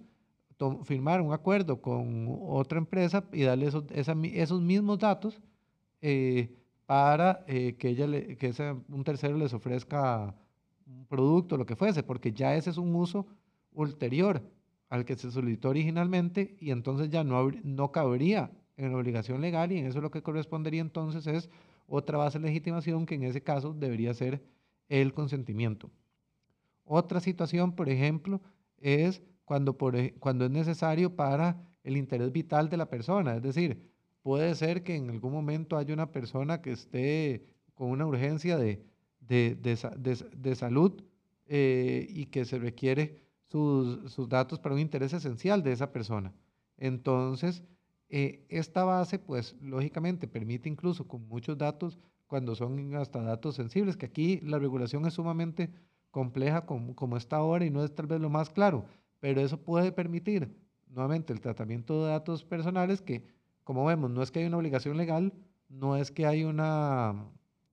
firmar 0.84 1.22
un 1.22 1.34
acuerdo 1.34 1.82
con 1.82 2.28
otra 2.42 2.80
empresa 2.80 3.24
y 3.32 3.44
darle 3.44 3.68
esos, 3.68 3.86
esos 3.92 4.62
mismos 4.62 4.98
datos 4.98 5.40
eh, 6.02 6.56
para 6.88 7.44
eh, 7.48 7.76
que, 7.78 7.90
ella 7.90 8.08
que 8.38 8.54
un 8.90 9.04
tercero 9.04 9.38
les 9.38 9.54
ofrezca 9.54 10.36
un 10.88 11.06
producto, 11.06 11.58
lo 11.58 11.66
que 11.66 11.76
fuese, 11.76 12.02
porque 12.02 12.32
ya 12.32 12.56
ese 12.56 12.70
es 12.70 12.78
un 12.78 12.96
uso 12.96 13.28
ulterior 13.74 14.42
al 14.90 15.06
que 15.06 15.16
se 15.16 15.30
solicitó 15.30 15.70
originalmente 15.70 16.56
y 16.60 16.72
entonces 16.72 17.10
ya 17.10 17.24
no, 17.24 17.52
no 17.64 17.92
cabría 17.92 18.50
en 18.78 18.92
la 18.92 18.98
obligación 18.98 19.42
legal 19.42 19.72
y 19.72 19.80
en 19.80 19.88
eso 19.88 20.02
lo 20.02 20.12
que 20.12 20.22
correspondería 20.22 20.82
entonces 20.82 21.28
es 21.28 21.50
otra 21.88 22.18
base 22.18 22.40
de 22.40 22.48
legitimación 22.48 23.06
que 23.06 23.16
en 23.16 23.24
ese 23.24 23.42
caso 23.42 23.74
debería 23.74 24.14
ser 24.14 24.42
el 24.88 25.14
consentimiento. 25.14 25.90
Otra 26.84 27.20
situación, 27.20 27.74
por 27.74 27.90
ejemplo, 27.90 28.42
es 28.78 29.22
cuando, 29.46 29.78
por, 29.78 29.96
cuando 30.20 30.46
es 30.46 30.52
necesario 30.52 31.16
para 31.16 31.58
el 31.84 31.98
interés 31.98 32.32
vital 32.32 32.70
de 32.70 32.78
la 32.78 32.90
persona, 32.90 33.36
es 33.36 33.42
decir, 33.42 33.92
puede 34.22 34.56
ser 34.56 34.84
que 34.84 34.96
en 34.96 35.10
algún 35.10 35.32
momento 35.32 35.78
haya 35.78 35.94
una 35.94 36.12
persona 36.12 36.62
que 36.62 36.72
esté 36.72 37.46
con 37.74 37.90
una 37.90 38.06
urgencia 38.06 38.58
de, 38.58 38.84
de, 39.20 39.56
de, 39.56 40.26
de 40.36 40.56
salud 40.56 41.02
eh, 41.46 42.06
y 42.10 42.26
que 42.26 42.46
se 42.46 42.60
requiere 42.60 43.24
sus, 43.46 44.12
sus 44.12 44.28
datos 44.28 44.60
para 44.60 44.76
un 44.76 44.82
interés 44.82 45.14
esencial 45.14 45.64
de 45.64 45.72
esa 45.72 45.92
persona. 45.92 46.34
Entonces, 46.78 47.64
eh, 48.10 48.46
esta 48.50 48.84
base, 48.84 49.20
pues 49.20 49.56
lógicamente 49.62 50.28
permite 50.28 50.70
incluso 50.70 51.08
con 51.08 51.28
muchos 51.28 51.58
datos, 51.58 52.00
cuando 52.28 52.56
son 52.56 52.96
hasta 52.96 53.22
datos 53.22 53.56
sensibles, 53.56 53.98
que 53.98 54.06
aquí 54.06 54.40
la 54.42 54.60
regulación 54.60 55.06
es 55.06 55.14
sumamente 55.14 55.72
compleja 56.12 56.66
como, 56.66 56.96
como 56.96 57.18
está 57.18 57.38
ahora 57.38 57.66
y 57.66 57.70
no 57.70 57.84
es 57.84 57.94
tal 57.96 58.08
vez 58.08 58.20
lo 58.20 58.30
más 58.30 58.50
claro, 58.50 58.86
pero 59.20 59.42
eso 59.42 59.62
puede 59.62 59.92
permitir 59.92 60.56
nuevamente 60.88 61.34
el 61.34 61.42
tratamiento 61.42 62.04
de 62.04 62.12
datos 62.12 62.44
personales 62.44 63.02
que, 63.02 63.24
como 63.64 63.86
vemos, 63.86 64.10
no 64.10 64.22
es 64.22 64.32
que 64.32 64.40
hay 64.40 64.46
una 64.46 64.58
obligación 64.58 64.98
legal, 64.98 65.34
no 65.70 65.96
es 65.98 66.12
que 66.12 66.26
hay 66.26 66.44
una 66.44 67.30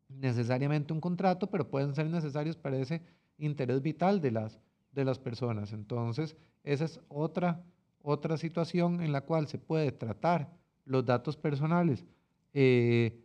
necesariamente 0.09 0.93
un 0.93 1.01
contrato, 1.01 1.51
pero 1.51 1.69
pueden 1.69 1.95
ser 1.95 2.09
necesarios 2.09 2.57
para 2.57 2.79
ese 2.79 3.03
interés 3.39 3.83
vital 3.83 4.21
de 4.21 4.31
las, 4.31 4.61
de 4.93 5.05
las 5.05 5.19
personas. 5.19 5.73
Entonces, 5.73 6.37
esa 6.63 6.85
es 6.85 7.01
otra 7.09 7.65
otra 8.05 8.37
situación 8.37 9.03
en 9.03 9.13
la 9.13 9.23
cual 9.23 9.49
se 9.49 9.59
puede 9.59 9.91
tratar 9.91 10.53
los 10.85 11.05
datos 11.07 11.37
personales. 11.37 12.05
Eh, 12.53 13.19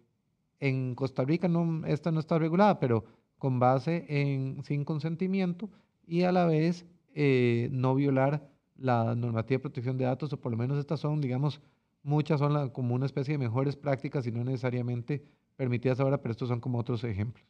en 0.61 0.95
Costa 0.95 1.23
Rica 1.25 1.47
no, 1.49 1.85
esta 1.85 2.11
no 2.11 2.19
está 2.21 2.39
regulada, 2.39 2.79
pero 2.79 3.03
con 3.37 3.59
base 3.59 4.05
en 4.07 4.63
sin 4.63 4.85
consentimiento 4.85 5.69
y 6.07 6.23
a 6.23 6.31
la 6.31 6.45
vez 6.45 6.85
eh, 7.13 7.67
no 7.71 7.93
violar 7.93 8.49
la 8.77 9.15
normativa 9.15 9.57
de 9.57 9.63
protección 9.63 9.97
de 9.97 10.05
datos, 10.05 10.31
o 10.31 10.39
por 10.39 10.53
lo 10.53 10.57
menos 10.57 10.79
estas 10.79 11.01
son, 11.01 11.19
digamos, 11.19 11.61
muchas 12.01 12.39
son 12.39 12.69
como 12.69 12.95
una 12.95 13.05
especie 13.05 13.33
de 13.33 13.37
mejores 13.37 13.75
prácticas 13.75 14.25
y 14.27 14.31
no 14.31 14.45
necesariamente 14.45 15.25
permitidas 15.57 15.99
ahora, 15.99 16.21
pero 16.21 16.31
estos 16.31 16.47
son 16.47 16.61
como 16.61 16.79
otros 16.79 17.03
ejemplos. 17.03 17.45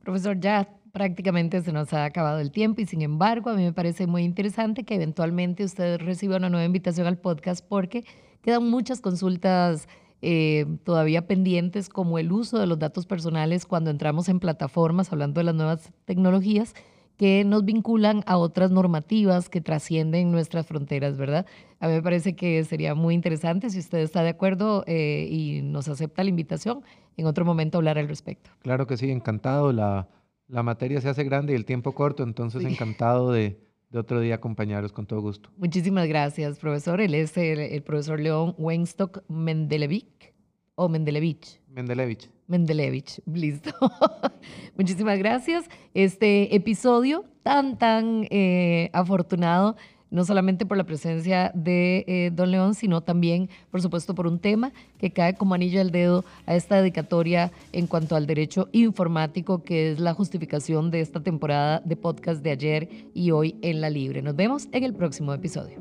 Profesor, 0.00 0.38
ya 0.38 0.68
prácticamente 0.92 1.62
se 1.62 1.72
nos 1.72 1.92
ha 1.92 2.04
acabado 2.04 2.38
el 2.38 2.52
tiempo 2.52 2.82
y 2.82 2.86
sin 2.86 3.02
embargo 3.02 3.50
a 3.50 3.54
mí 3.54 3.64
me 3.64 3.72
parece 3.72 4.06
muy 4.06 4.22
interesante 4.22 4.84
que 4.84 4.94
eventualmente 4.94 5.64
usted 5.64 5.98
reciba 5.98 6.36
una 6.36 6.50
nueva 6.50 6.66
invitación 6.66 7.06
al 7.06 7.18
podcast 7.18 7.66
porque 7.66 8.04
quedan 8.42 8.68
muchas 8.68 9.00
consultas 9.00 9.88
eh, 10.20 10.66
todavía 10.84 11.26
pendientes 11.26 11.88
como 11.88 12.18
el 12.18 12.30
uso 12.30 12.58
de 12.58 12.66
los 12.66 12.78
datos 12.78 13.06
personales 13.06 13.66
cuando 13.66 13.90
entramos 13.90 14.28
en 14.28 14.38
plataformas, 14.38 15.12
hablando 15.12 15.40
de 15.40 15.44
las 15.44 15.54
nuevas 15.54 15.92
tecnologías, 16.04 16.74
que 17.16 17.44
nos 17.44 17.64
vinculan 17.64 18.22
a 18.26 18.36
otras 18.36 18.70
normativas 18.70 19.48
que 19.48 19.60
trascienden 19.60 20.30
nuestras 20.30 20.66
fronteras, 20.66 21.16
¿verdad? 21.16 21.46
A 21.80 21.88
mí 21.88 21.94
me 21.94 22.02
parece 22.02 22.36
que 22.36 22.62
sería 22.64 22.94
muy 22.94 23.14
interesante, 23.14 23.70
si 23.70 23.78
usted 23.78 23.98
está 23.98 24.22
de 24.22 24.28
acuerdo 24.28 24.84
eh, 24.86 25.26
y 25.30 25.62
nos 25.62 25.88
acepta 25.88 26.22
la 26.22 26.30
invitación, 26.30 26.82
en 27.16 27.26
otro 27.26 27.44
momento 27.44 27.78
hablar 27.78 27.98
al 27.98 28.08
respecto. 28.08 28.50
Claro 28.60 28.86
que 28.86 28.96
sí, 28.96 29.10
encantado. 29.10 29.72
La, 29.72 30.08
la 30.48 30.62
materia 30.62 31.00
se 31.00 31.08
hace 31.08 31.24
grande 31.24 31.52
y 31.52 31.56
el 31.56 31.64
tiempo 31.64 31.92
corto, 31.94 32.22
entonces 32.22 32.64
encantado 32.64 33.32
de, 33.32 33.58
de, 33.90 33.98
otro 33.98 34.20
día 34.20 34.36
acompañaros 34.36 34.92
con 34.92 35.06
todo 35.06 35.20
gusto. 35.20 35.50
Muchísimas 35.56 36.08
gracias, 36.08 36.58
profesor. 36.58 37.00
Él 37.00 37.14
es 37.14 37.36
el, 37.36 37.82
profesor 37.82 38.20
León 38.20 38.54
Weinstock 38.58 39.22
Mendelevich 39.28 40.34
o 40.74 40.88
Mendelevich. 40.88 41.60
Mendelevich. 41.68 42.30
Mendelevich, 42.46 43.22
listo. 43.26 43.72
Muchísimas 44.76 45.18
gracias. 45.18 45.68
Este 45.94 46.54
episodio 46.54 47.24
tan, 47.42 47.78
tan 47.78 48.26
eh, 48.30 48.90
afortunado 48.92 49.76
no 50.12 50.24
solamente 50.24 50.66
por 50.66 50.76
la 50.76 50.84
presencia 50.84 51.50
de 51.54 52.04
eh, 52.06 52.30
Don 52.32 52.50
León, 52.50 52.74
sino 52.74 53.00
también, 53.00 53.48
por 53.70 53.82
supuesto, 53.82 54.14
por 54.14 54.26
un 54.26 54.38
tema 54.38 54.72
que 54.98 55.10
cae 55.10 55.34
como 55.34 55.54
anillo 55.54 55.80
al 55.80 55.90
dedo 55.90 56.24
a 56.46 56.54
esta 56.54 56.76
dedicatoria 56.76 57.50
en 57.72 57.86
cuanto 57.86 58.14
al 58.14 58.26
derecho 58.26 58.68
informático, 58.72 59.62
que 59.64 59.90
es 59.90 59.98
la 59.98 60.14
justificación 60.14 60.90
de 60.90 61.00
esta 61.00 61.20
temporada 61.20 61.80
de 61.84 61.96
podcast 61.96 62.42
de 62.42 62.50
ayer 62.50 62.88
y 63.14 63.30
hoy 63.30 63.56
en 63.62 63.80
La 63.80 63.90
Libre. 63.90 64.22
Nos 64.22 64.36
vemos 64.36 64.68
en 64.70 64.84
el 64.84 64.94
próximo 64.94 65.32
episodio. 65.32 65.78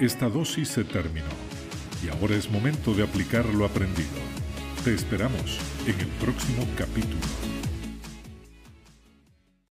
Esta 0.00 0.28
dosis 0.28 0.68
se 0.68 0.84
terminó 0.84 1.26
y 2.04 2.08
ahora 2.08 2.36
es 2.36 2.48
momento 2.48 2.94
de 2.94 3.02
aplicar 3.02 3.44
lo 3.46 3.64
aprendido. 3.64 4.08
Te 4.84 4.94
esperamos 4.94 5.58
en 5.86 5.98
el 5.98 6.06
próximo 6.20 6.64
capítulo. 6.76 7.57